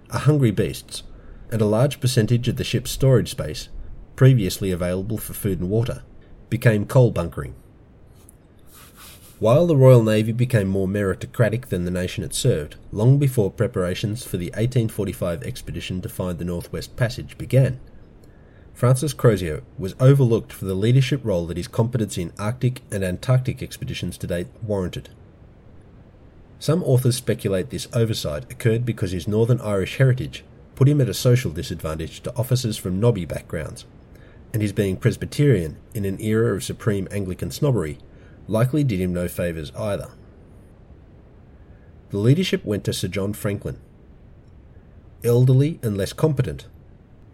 are 0.10 0.20
hungry 0.20 0.52
beasts, 0.52 1.04
and 1.52 1.62
a 1.62 1.66
large 1.66 2.00
percentage 2.00 2.48
of 2.48 2.56
the 2.56 2.64
ship's 2.64 2.92
storage 2.92 3.32
space, 3.32 3.70
previously 4.16 4.72
available 4.72 5.18
for 5.18 5.34
food 5.34 5.60
and 5.60 5.70
water, 5.70 6.04
became 6.50 6.86
coal 6.86 7.12
bunkering. 7.12 7.56
While 9.40 9.68
the 9.68 9.78
Royal 9.78 10.04
Navy 10.04 10.34
became 10.34 10.68
more 10.68 10.88
meritocratic 10.88 11.68
than 11.68 11.86
the 11.86 11.92
nation 11.92 12.26
it 12.26 12.34
served, 12.34 12.76
long 12.92 13.18
before 13.18 13.50
preparations 13.50 14.26
for 14.26 14.36
the 14.36 14.48
1845 14.48 15.44
expedition 15.44 16.02
to 16.02 16.10
find 16.10 16.38
the 16.38 16.46
Northwest 16.46 16.98
Passage 16.98 17.38
began, 17.38 17.80
Francis 18.74 19.14
Crozier 19.14 19.64
was 19.78 19.96
overlooked 20.00 20.54
for 20.54 20.66
the 20.66 20.74
leadership 20.74 21.22
role 21.24 21.46
that 21.48 21.58
his 21.58 21.68
competence 21.68 22.18
in 22.18 22.34
Arctic 22.40 22.82
and 22.92 23.04
Antarctic 23.04 23.62
expeditions 23.62 24.18
to 24.18 24.28
date 24.28 24.48
warranted. 24.62 25.10
Some 26.60 26.84
authors 26.84 27.16
speculate 27.16 27.70
this 27.70 27.88
oversight 27.94 28.52
occurred 28.52 28.86
because 28.86 29.12
his 29.12 29.30
Northern 29.30 29.62
Irish 29.62 29.96
heritage 29.96 30.44
put 30.76 30.90
him 30.90 31.00
at 31.00 31.08
a 31.08 31.14
social 31.14 31.52
disadvantage 31.52 32.22
to 32.22 32.36
officers 32.36 32.78
from 32.78 33.00
nobby 33.00 33.24
backgrounds, 33.24 33.86
and 34.52 34.62
his 34.62 34.74
being 34.74 34.98
Presbyterian 34.98 35.78
in 35.94 36.04
an 36.04 36.20
era 36.22 36.54
of 36.54 36.64
supreme 36.64 37.08
Anglican 37.12 37.50
snobbery 37.50 37.98
likely 38.48 38.84
did 38.84 39.00
him 39.00 39.14
no 39.14 39.30
favours 39.30 39.72
either. 39.78 40.10
The 42.10 42.18
leadership 42.18 42.66
went 42.66 42.84
to 42.86 42.94
Sir 42.94 43.08
John 43.08 43.34
Franklin. 43.34 43.80
Elderly 45.24 45.80
and 45.82 45.96
less 45.96 46.12
competent, 46.12 46.68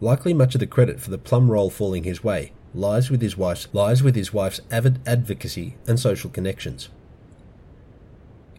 likely 0.02 0.34
much 0.34 0.54
of 0.54 0.60
the 0.60 0.68
credit 0.68 1.00
for 1.00 1.10
the 1.10 1.18
plum 1.18 1.50
role 1.50 1.70
falling 1.70 2.04
his 2.04 2.24
way 2.24 2.52
lies 2.76 3.10
with 3.10 3.22
his 3.22 3.38
wife's 3.38 3.68
lies 3.74 4.04
with 4.04 4.16
his 4.16 4.34
wife's 4.34 4.62
avid 4.70 5.00
advocacy 5.08 5.78
and 5.88 6.00
social 6.00 6.30
connections. 6.30 6.90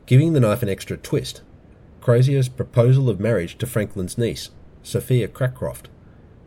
Giving 0.07 0.33
the 0.33 0.41
knife 0.41 0.63
an 0.63 0.69
extra 0.69 0.97
twist, 0.97 1.43
Crozier's 2.01 2.49
proposal 2.49 3.11
of 3.11 3.19
marriage 3.19 3.59
to 3.59 3.67
Franklin's 3.67 4.17
niece, 4.17 4.51
Sophia 4.85 5.27
Cracroft, 5.27 5.87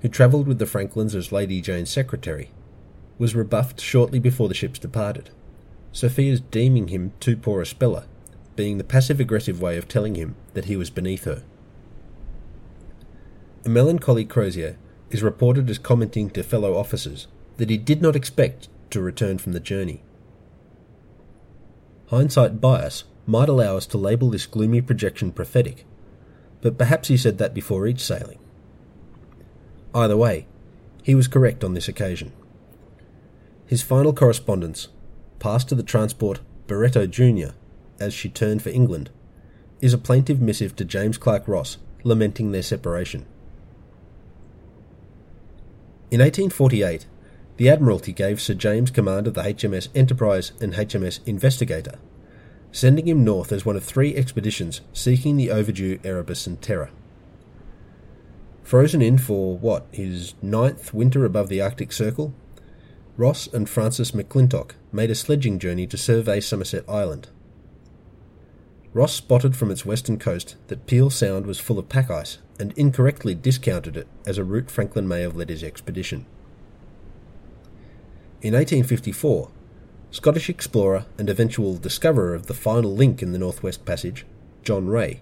who 0.01 0.07
travelled 0.07 0.47
with 0.47 0.59
the 0.59 0.65
Franklins 0.65 1.13
as 1.13 1.33
Lady 1.33 1.59
Jane's 1.59 1.89
secretary, 1.89 2.51
was 3.17 3.35
rebuffed 3.35 3.81
shortly 3.81 4.17
before 4.17 4.47
the 4.47 4.53
ships 4.53 4.79
departed. 4.79 5.29
Sophia's 5.91 6.39
deeming 6.39 6.87
him 6.87 7.11
too 7.19 7.35
poor 7.35 7.61
a 7.61 7.65
speller, 7.65 8.05
being 8.55 8.77
the 8.77 8.83
passive 8.85 9.19
aggressive 9.19 9.61
way 9.61 9.77
of 9.77 9.89
telling 9.89 10.15
him 10.15 10.35
that 10.53 10.65
he 10.65 10.77
was 10.77 10.89
beneath 10.89 11.25
her. 11.25 11.43
A 13.65 13.69
melancholy 13.69 14.23
Crozier 14.23 14.77
is 15.09 15.21
reported 15.21 15.69
as 15.69 15.77
commenting 15.77 16.29
to 16.29 16.43
fellow 16.43 16.77
officers 16.77 17.27
that 17.57 17.69
he 17.69 17.77
did 17.77 18.01
not 18.01 18.15
expect 18.15 18.69
to 18.91 19.01
return 19.01 19.37
from 19.37 19.51
the 19.51 19.59
journey. 19.59 20.01
Hindsight 22.07 22.61
bias 22.61 23.03
might 23.29 23.47
allow 23.47 23.77
us 23.77 23.85
to 23.85 23.97
label 23.97 24.29
this 24.29 24.45
gloomy 24.45 24.81
projection 24.81 25.31
prophetic, 25.31 25.85
but 26.61 26.77
perhaps 26.77 27.07
he 27.07 27.15
said 27.15 27.37
that 27.37 27.53
before 27.53 27.87
each 27.87 28.03
sailing. 28.03 28.39
Either 29.93 30.17
way, 30.17 30.47
he 31.03 31.15
was 31.15 31.27
correct 31.27 31.63
on 31.63 31.73
this 31.73 31.87
occasion. 31.87 32.31
His 33.65 33.83
final 33.83 34.13
correspondence 34.13 34.87
passed 35.37 35.69
to 35.69 35.75
the 35.75 35.83
transport 35.83 36.41
Barretto 36.67 37.07
Jr. 37.07 37.53
as 37.99 38.13
she 38.13 38.29
turned 38.29 38.61
for 38.61 38.69
England, 38.69 39.09
is 39.81 39.93
a 39.93 39.97
plaintive 39.97 40.41
missive 40.41 40.75
to 40.75 40.85
James 40.85 41.17
Clark 41.17 41.47
Ross 41.47 41.77
lamenting 42.03 42.51
their 42.51 42.63
separation. 42.63 43.25
In 46.11 46.19
1848, 46.19 47.05
the 47.57 47.69
Admiralty 47.69 48.13
gave 48.13 48.41
Sir 48.41 48.53
James 48.53 48.89
command 48.89 49.27
of 49.27 49.33
the 49.35 49.41
HMS 49.41 49.89
Enterprise 49.93 50.51
and 50.61 50.73
HMS 50.73 51.19
Investigator, 51.25 51.99
sending 52.71 53.07
him 53.07 53.23
north 53.23 53.51
as 53.51 53.65
one 53.65 53.75
of 53.75 53.83
three 53.83 54.15
expeditions 54.15 54.81
seeking 54.93 55.37
the 55.37 55.51
overdue 55.51 55.99
Erebus 56.03 56.47
and 56.47 56.61
Terror. 56.61 56.89
Frozen 58.63 59.01
in 59.01 59.17
for 59.17 59.57
what, 59.57 59.87
his 59.91 60.35
ninth 60.41 60.93
winter 60.93 61.25
above 61.25 61.49
the 61.49 61.61
Arctic 61.61 61.91
Circle, 61.91 62.33
Ross 63.17 63.47
and 63.47 63.67
Francis 63.67 64.11
McClintock 64.11 64.71
made 64.91 65.09
a 65.09 65.15
sledging 65.15 65.59
journey 65.59 65.87
to 65.87 65.97
survey 65.97 66.39
Somerset 66.39 66.87
Island. 66.87 67.29
Ross 68.93 69.13
spotted 69.13 69.55
from 69.55 69.71
its 69.71 69.85
western 69.85 70.17
coast 70.17 70.55
that 70.67 70.87
Peel 70.87 71.09
Sound 71.09 71.45
was 71.45 71.59
full 71.59 71.77
of 71.77 71.89
pack 71.89 72.09
ice 72.09 72.37
and 72.59 72.71
incorrectly 72.73 73.35
discounted 73.35 73.97
it 73.97 74.07
as 74.25 74.37
a 74.37 74.43
route 74.43 74.71
Franklin 74.71 75.07
may 75.07 75.21
have 75.21 75.35
led 75.35 75.49
his 75.49 75.63
expedition. 75.63 76.25
In 78.41 78.53
1854, 78.53 79.49
Scottish 80.11 80.49
explorer 80.49 81.05
and 81.19 81.29
eventual 81.29 81.77
discoverer 81.77 82.33
of 82.33 82.47
the 82.47 82.53
final 82.55 82.95
link 82.95 83.21
in 83.21 83.31
the 83.31 83.37
Northwest 83.37 83.85
Passage, 83.85 84.25
John 84.63 84.87
Rae, 84.87 85.21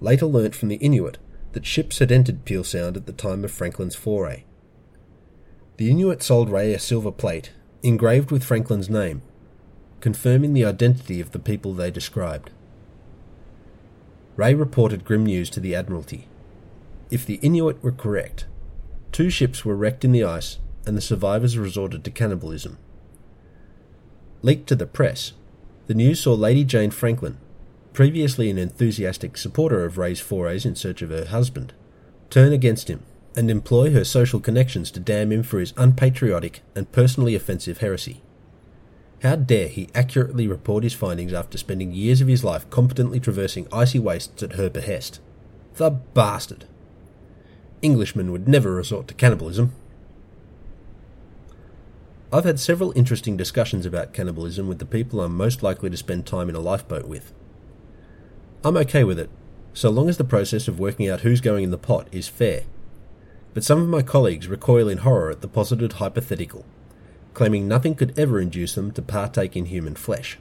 later 0.00 0.26
learnt 0.26 0.56
from 0.56 0.68
the 0.68 0.76
Inuit 0.76 1.18
that 1.52 1.64
ships 1.64 2.00
had 2.00 2.10
entered 2.10 2.44
Peel 2.44 2.64
Sound 2.64 2.96
at 2.96 3.06
the 3.06 3.12
time 3.12 3.44
of 3.44 3.52
Franklin's 3.52 3.94
foray. 3.94 4.44
The 5.76 5.90
Inuit 5.90 6.22
sold 6.22 6.50
Rae 6.50 6.74
a 6.74 6.78
silver 6.78 7.12
plate, 7.12 7.52
engraved 7.84 8.32
with 8.32 8.44
Franklin's 8.44 8.90
name, 8.90 9.22
confirming 10.00 10.54
the 10.54 10.64
identity 10.64 11.20
of 11.20 11.30
the 11.30 11.38
people 11.38 11.72
they 11.72 11.90
described. 11.90 12.50
Rae 14.36 14.54
reported 14.54 15.04
grim 15.04 15.24
news 15.24 15.50
to 15.50 15.60
the 15.60 15.74
Admiralty. 15.74 16.26
If 17.10 17.24
the 17.24 17.36
Inuit 17.42 17.82
were 17.82 17.92
correct, 17.92 18.46
two 19.12 19.30
ships 19.30 19.64
were 19.64 19.76
wrecked 19.76 20.04
in 20.04 20.12
the 20.12 20.24
ice 20.24 20.58
and 20.84 20.96
the 20.96 21.00
survivors 21.00 21.56
resorted 21.56 22.02
to 22.04 22.10
cannibalism. 22.10 22.78
Leaked 24.42 24.68
to 24.68 24.74
the 24.74 24.86
press, 24.86 25.32
the 25.86 25.94
news 25.94 26.20
saw 26.20 26.32
Lady 26.32 26.64
Jane 26.64 26.90
Franklin, 26.90 27.36
previously 27.92 28.48
an 28.48 28.56
enthusiastic 28.56 29.36
supporter 29.36 29.84
of 29.84 29.98
Rae's 29.98 30.20
forays 30.20 30.64
in 30.64 30.74
search 30.76 31.02
of 31.02 31.10
her 31.10 31.26
husband, 31.26 31.74
turn 32.30 32.52
against 32.52 32.88
him 32.88 33.02
and 33.36 33.50
employ 33.50 33.92
her 33.92 34.04
social 34.04 34.40
connections 34.40 34.90
to 34.92 35.00
damn 35.00 35.30
him 35.30 35.42
for 35.42 35.60
his 35.60 35.74
unpatriotic 35.76 36.62
and 36.74 36.90
personally 36.90 37.34
offensive 37.34 37.78
heresy. 37.78 38.22
How 39.22 39.36
dare 39.36 39.68
he 39.68 39.90
accurately 39.94 40.48
report 40.48 40.84
his 40.84 40.94
findings 40.94 41.34
after 41.34 41.58
spending 41.58 41.92
years 41.92 42.22
of 42.22 42.28
his 42.28 42.42
life 42.42 42.68
competently 42.70 43.20
traversing 43.20 43.68
icy 43.70 43.98
wastes 43.98 44.42
at 44.42 44.54
her 44.54 44.70
behest? 44.70 45.20
The 45.74 45.90
bastard! 45.90 46.64
Englishmen 47.82 48.32
would 48.32 48.48
never 48.48 48.72
resort 48.72 49.08
to 49.08 49.14
cannibalism. 49.14 49.72
I've 52.32 52.44
had 52.44 52.60
several 52.60 52.92
interesting 52.96 53.36
discussions 53.36 53.86
about 53.86 54.12
cannibalism 54.12 54.68
with 54.68 54.78
the 54.78 54.86
people 54.86 55.20
I'm 55.20 55.36
most 55.36 55.62
likely 55.62 55.90
to 55.90 55.96
spend 55.96 56.26
time 56.26 56.48
in 56.48 56.54
a 56.54 56.60
lifeboat 56.60 57.06
with. 57.06 57.32
I'm 58.64 58.76
okay 58.76 59.04
with 59.04 59.18
it, 59.18 59.30
so 59.72 59.90
long 59.90 60.08
as 60.08 60.16
the 60.16 60.24
process 60.24 60.68
of 60.68 60.78
working 60.78 61.08
out 61.08 61.20
who's 61.20 61.40
going 61.40 61.64
in 61.64 61.70
the 61.70 61.78
pot 61.78 62.08
is 62.12 62.28
fair 62.28 62.62
but 63.52 63.64
some 63.64 63.80
of 63.80 63.88
my 63.88 64.02
colleagues 64.02 64.48
recoil 64.48 64.88
in 64.88 64.98
horror 64.98 65.30
at 65.30 65.40
the 65.40 65.48
posited 65.48 65.94
hypothetical, 65.94 66.64
claiming 67.34 67.66
nothing 67.66 67.94
could 67.94 68.16
ever 68.18 68.40
induce 68.40 68.74
them 68.74 68.92
to 68.92 69.02
partake 69.02 69.56
in 69.56 69.66
human 69.66 69.94
flesh. 69.94 70.38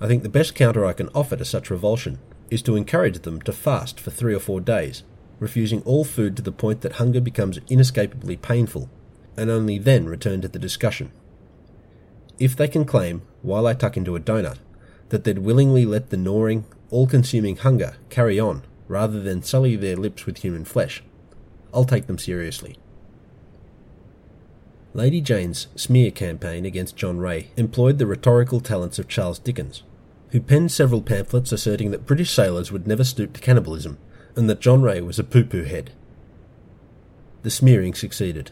I 0.00 0.06
think 0.06 0.22
the 0.22 0.28
best 0.28 0.54
counter 0.54 0.84
I 0.84 0.92
can 0.92 1.08
offer 1.14 1.36
to 1.36 1.44
such 1.44 1.70
revulsion 1.70 2.18
is 2.50 2.62
to 2.62 2.76
encourage 2.76 3.20
them 3.20 3.40
to 3.42 3.52
fast 3.52 3.98
for 3.98 4.10
three 4.10 4.34
or 4.34 4.40
four 4.40 4.60
days, 4.60 5.02
refusing 5.38 5.82
all 5.82 6.04
food 6.04 6.36
to 6.36 6.42
the 6.42 6.52
point 6.52 6.82
that 6.82 6.92
hunger 6.92 7.20
becomes 7.20 7.58
inescapably 7.68 8.36
painful, 8.36 8.88
and 9.36 9.50
only 9.50 9.78
then 9.78 10.06
return 10.06 10.40
to 10.40 10.48
the 10.48 10.58
discussion. 10.58 11.10
If 12.38 12.56
they 12.56 12.68
can 12.68 12.84
claim, 12.84 13.22
while 13.42 13.66
I 13.66 13.74
tuck 13.74 13.96
into 13.96 14.16
a 14.16 14.20
donut, 14.20 14.58
that 15.10 15.24
they'd 15.24 15.38
willingly 15.38 15.84
let 15.84 16.10
the 16.10 16.16
gnawing, 16.16 16.64
all 16.90 17.06
consuming 17.06 17.56
hunger 17.56 17.96
carry 18.10 18.38
on 18.38 18.62
rather 18.88 19.20
than 19.20 19.42
sully 19.42 19.76
their 19.76 19.96
lips 19.96 20.26
with 20.26 20.38
human 20.38 20.64
flesh, 20.64 21.02
I'll 21.72 21.84
take 21.84 22.06
them 22.06 22.18
seriously. 22.18 22.76
Lady 24.94 25.22
Jane's 25.22 25.68
smear 25.74 26.10
campaign 26.10 26.66
against 26.66 26.96
John 26.96 27.18
Rae 27.18 27.50
employed 27.56 27.98
the 27.98 28.06
rhetorical 28.06 28.60
talents 28.60 28.98
of 28.98 29.08
Charles 29.08 29.38
Dickens, 29.38 29.82
who 30.32 30.40
penned 30.40 30.70
several 30.70 31.00
pamphlets 31.00 31.52
asserting 31.52 31.90
that 31.90 32.06
British 32.06 32.30
sailors 32.30 32.70
would 32.70 32.86
never 32.86 33.04
stoop 33.04 33.32
to 33.32 33.40
cannibalism 33.40 33.96
and 34.36 34.50
that 34.50 34.60
John 34.60 34.82
Rae 34.82 35.00
was 35.00 35.18
a 35.18 35.24
poo 35.24 35.44
poo 35.44 35.64
head. 35.64 35.92
The 37.42 37.50
smearing 37.50 37.94
succeeded. 37.94 38.50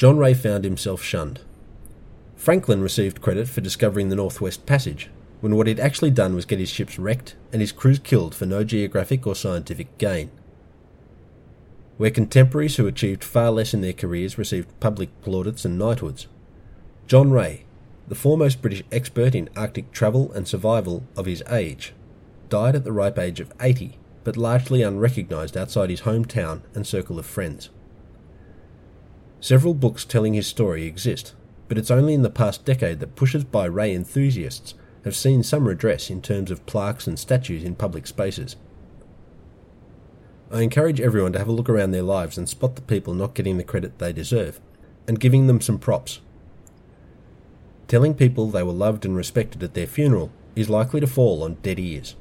John 0.00 0.16
Rae 0.16 0.32
found 0.32 0.64
himself 0.64 1.02
shunned. 1.02 1.40
Franklin 2.34 2.80
received 2.80 3.20
credit 3.20 3.50
for 3.50 3.60
discovering 3.60 4.08
the 4.08 4.16
Northwest 4.16 4.64
Passage, 4.64 5.10
when 5.42 5.54
what 5.54 5.66
he'd 5.66 5.78
actually 5.78 6.10
done 6.10 6.34
was 6.34 6.46
get 6.46 6.58
his 6.58 6.70
ships 6.70 6.98
wrecked 6.98 7.36
and 7.52 7.60
his 7.60 7.70
crews 7.70 7.98
killed 7.98 8.34
for 8.34 8.46
no 8.46 8.64
geographic 8.64 9.26
or 9.26 9.34
scientific 9.34 9.98
gain. 9.98 10.30
Where 11.98 12.10
contemporaries 12.10 12.76
who 12.76 12.86
achieved 12.86 13.22
far 13.22 13.50
less 13.50 13.74
in 13.74 13.82
their 13.82 13.92
careers 13.92 14.38
received 14.38 14.80
public 14.80 15.10
plaudits 15.20 15.66
and 15.66 15.78
knighthoods, 15.78 16.28
John 17.06 17.30
Rae, 17.30 17.66
the 18.08 18.14
foremost 18.14 18.62
British 18.62 18.82
expert 18.90 19.34
in 19.34 19.50
Arctic 19.54 19.92
travel 19.92 20.32
and 20.32 20.48
survival 20.48 21.04
of 21.14 21.26
his 21.26 21.42
age, 21.50 21.92
died 22.48 22.74
at 22.74 22.84
the 22.84 22.92
ripe 22.92 23.18
age 23.18 23.38
of 23.38 23.52
80, 23.60 23.98
but 24.24 24.38
largely 24.38 24.80
unrecognised 24.80 25.58
outside 25.58 25.90
his 25.90 26.00
hometown 26.00 26.62
and 26.74 26.86
circle 26.86 27.18
of 27.18 27.26
friends. 27.26 27.68
Several 29.40 29.72
books 29.72 30.04
telling 30.04 30.34
his 30.34 30.46
story 30.46 30.86
exist, 30.86 31.34
but 31.66 31.78
it's 31.78 31.90
only 31.90 32.12
in 32.12 32.22
the 32.22 32.30
past 32.30 32.64
decade 32.66 33.00
that 33.00 33.16
pushers 33.16 33.44
by 33.44 33.64
Rae 33.64 33.94
enthusiasts 33.94 34.74
have 35.04 35.16
seen 35.16 35.42
some 35.42 35.66
redress 35.66 36.10
in 36.10 36.20
terms 36.20 36.50
of 36.50 36.66
plaques 36.66 37.06
and 37.06 37.18
statues 37.18 37.64
in 37.64 37.74
public 37.74 38.06
spaces. 38.06 38.56
I 40.50 40.60
encourage 40.60 41.00
everyone 41.00 41.32
to 41.32 41.38
have 41.38 41.48
a 41.48 41.52
look 41.52 41.70
around 41.70 41.92
their 41.92 42.02
lives 42.02 42.36
and 42.36 42.48
spot 42.48 42.76
the 42.76 42.82
people 42.82 43.14
not 43.14 43.34
getting 43.34 43.56
the 43.56 43.64
credit 43.64 43.98
they 43.98 44.12
deserve, 44.12 44.60
and 45.08 45.18
giving 45.18 45.46
them 45.46 45.60
some 45.60 45.78
props. 45.78 46.20
Telling 47.88 48.14
people 48.14 48.50
they 48.50 48.62
were 48.62 48.72
loved 48.72 49.06
and 49.06 49.16
respected 49.16 49.62
at 49.62 49.72
their 49.72 49.86
funeral 49.86 50.30
is 50.54 50.68
likely 50.68 51.00
to 51.00 51.06
fall 51.06 51.42
on 51.42 51.54
dead 51.62 51.78
ears. 51.78 52.14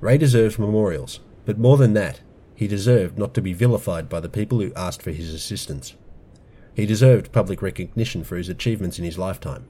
Rae 0.00 0.18
deserves 0.18 0.58
memorials, 0.58 1.20
but 1.46 1.58
more 1.58 1.78
than 1.78 1.94
that, 1.94 2.20
he 2.64 2.68
deserved 2.68 3.18
not 3.18 3.34
to 3.34 3.42
be 3.42 3.52
vilified 3.52 4.08
by 4.08 4.20
the 4.20 4.28
people 4.30 4.58
who 4.58 4.72
asked 4.74 5.02
for 5.02 5.10
his 5.10 5.34
assistance. 5.34 5.92
He 6.72 6.86
deserved 6.86 7.30
public 7.30 7.60
recognition 7.60 8.24
for 8.24 8.36
his 8.36 8.48
achievements 8.48 8.98
in 8.98 9.04
his 9.04 9.18
lifetime. 9.18 9.68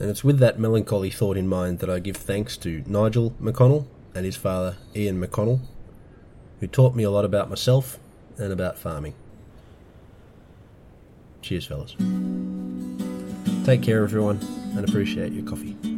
And 0.00 0.10
it's 0.10 0.24
with 0.24 0.40
that 0.40 0.58
melancholy 0.58 1.08
thought 1.08 1.36
in 1.36 1.46
mind 1.46 1.78
that 1.78 1.88
I 1.88 2.00
give 2.00 2.16
thanks 2.16 2.56
to 2.56 2.82
Nigel 2.88 3.30
McConnell 3.40 3.86
and 4.12 4.24
his 4.24 4.34
father, 4.34 4.76
Ian 4.96 5.24
McConnell, 5.24 5.60
who 6.58 6.66
taught 6.66 6.96
me 6.96 7.04
a 7.04 7.10
lot 7.12 7.24
about 7.24 7.48
myself 7.48 8.00
and 8.36 8.52
about 8.52 8.76
farming. 8.76 9.14
Cheers, 11.42 11.66
fellas. 11.66 11.94
Take 13.64 13.82
care, 13.82 14.02
everyone, 14.02 14.40
and 14.74 14.88
appreciate 14.88 15.32
your 15.32 15.44
coffee. 15.44 15.89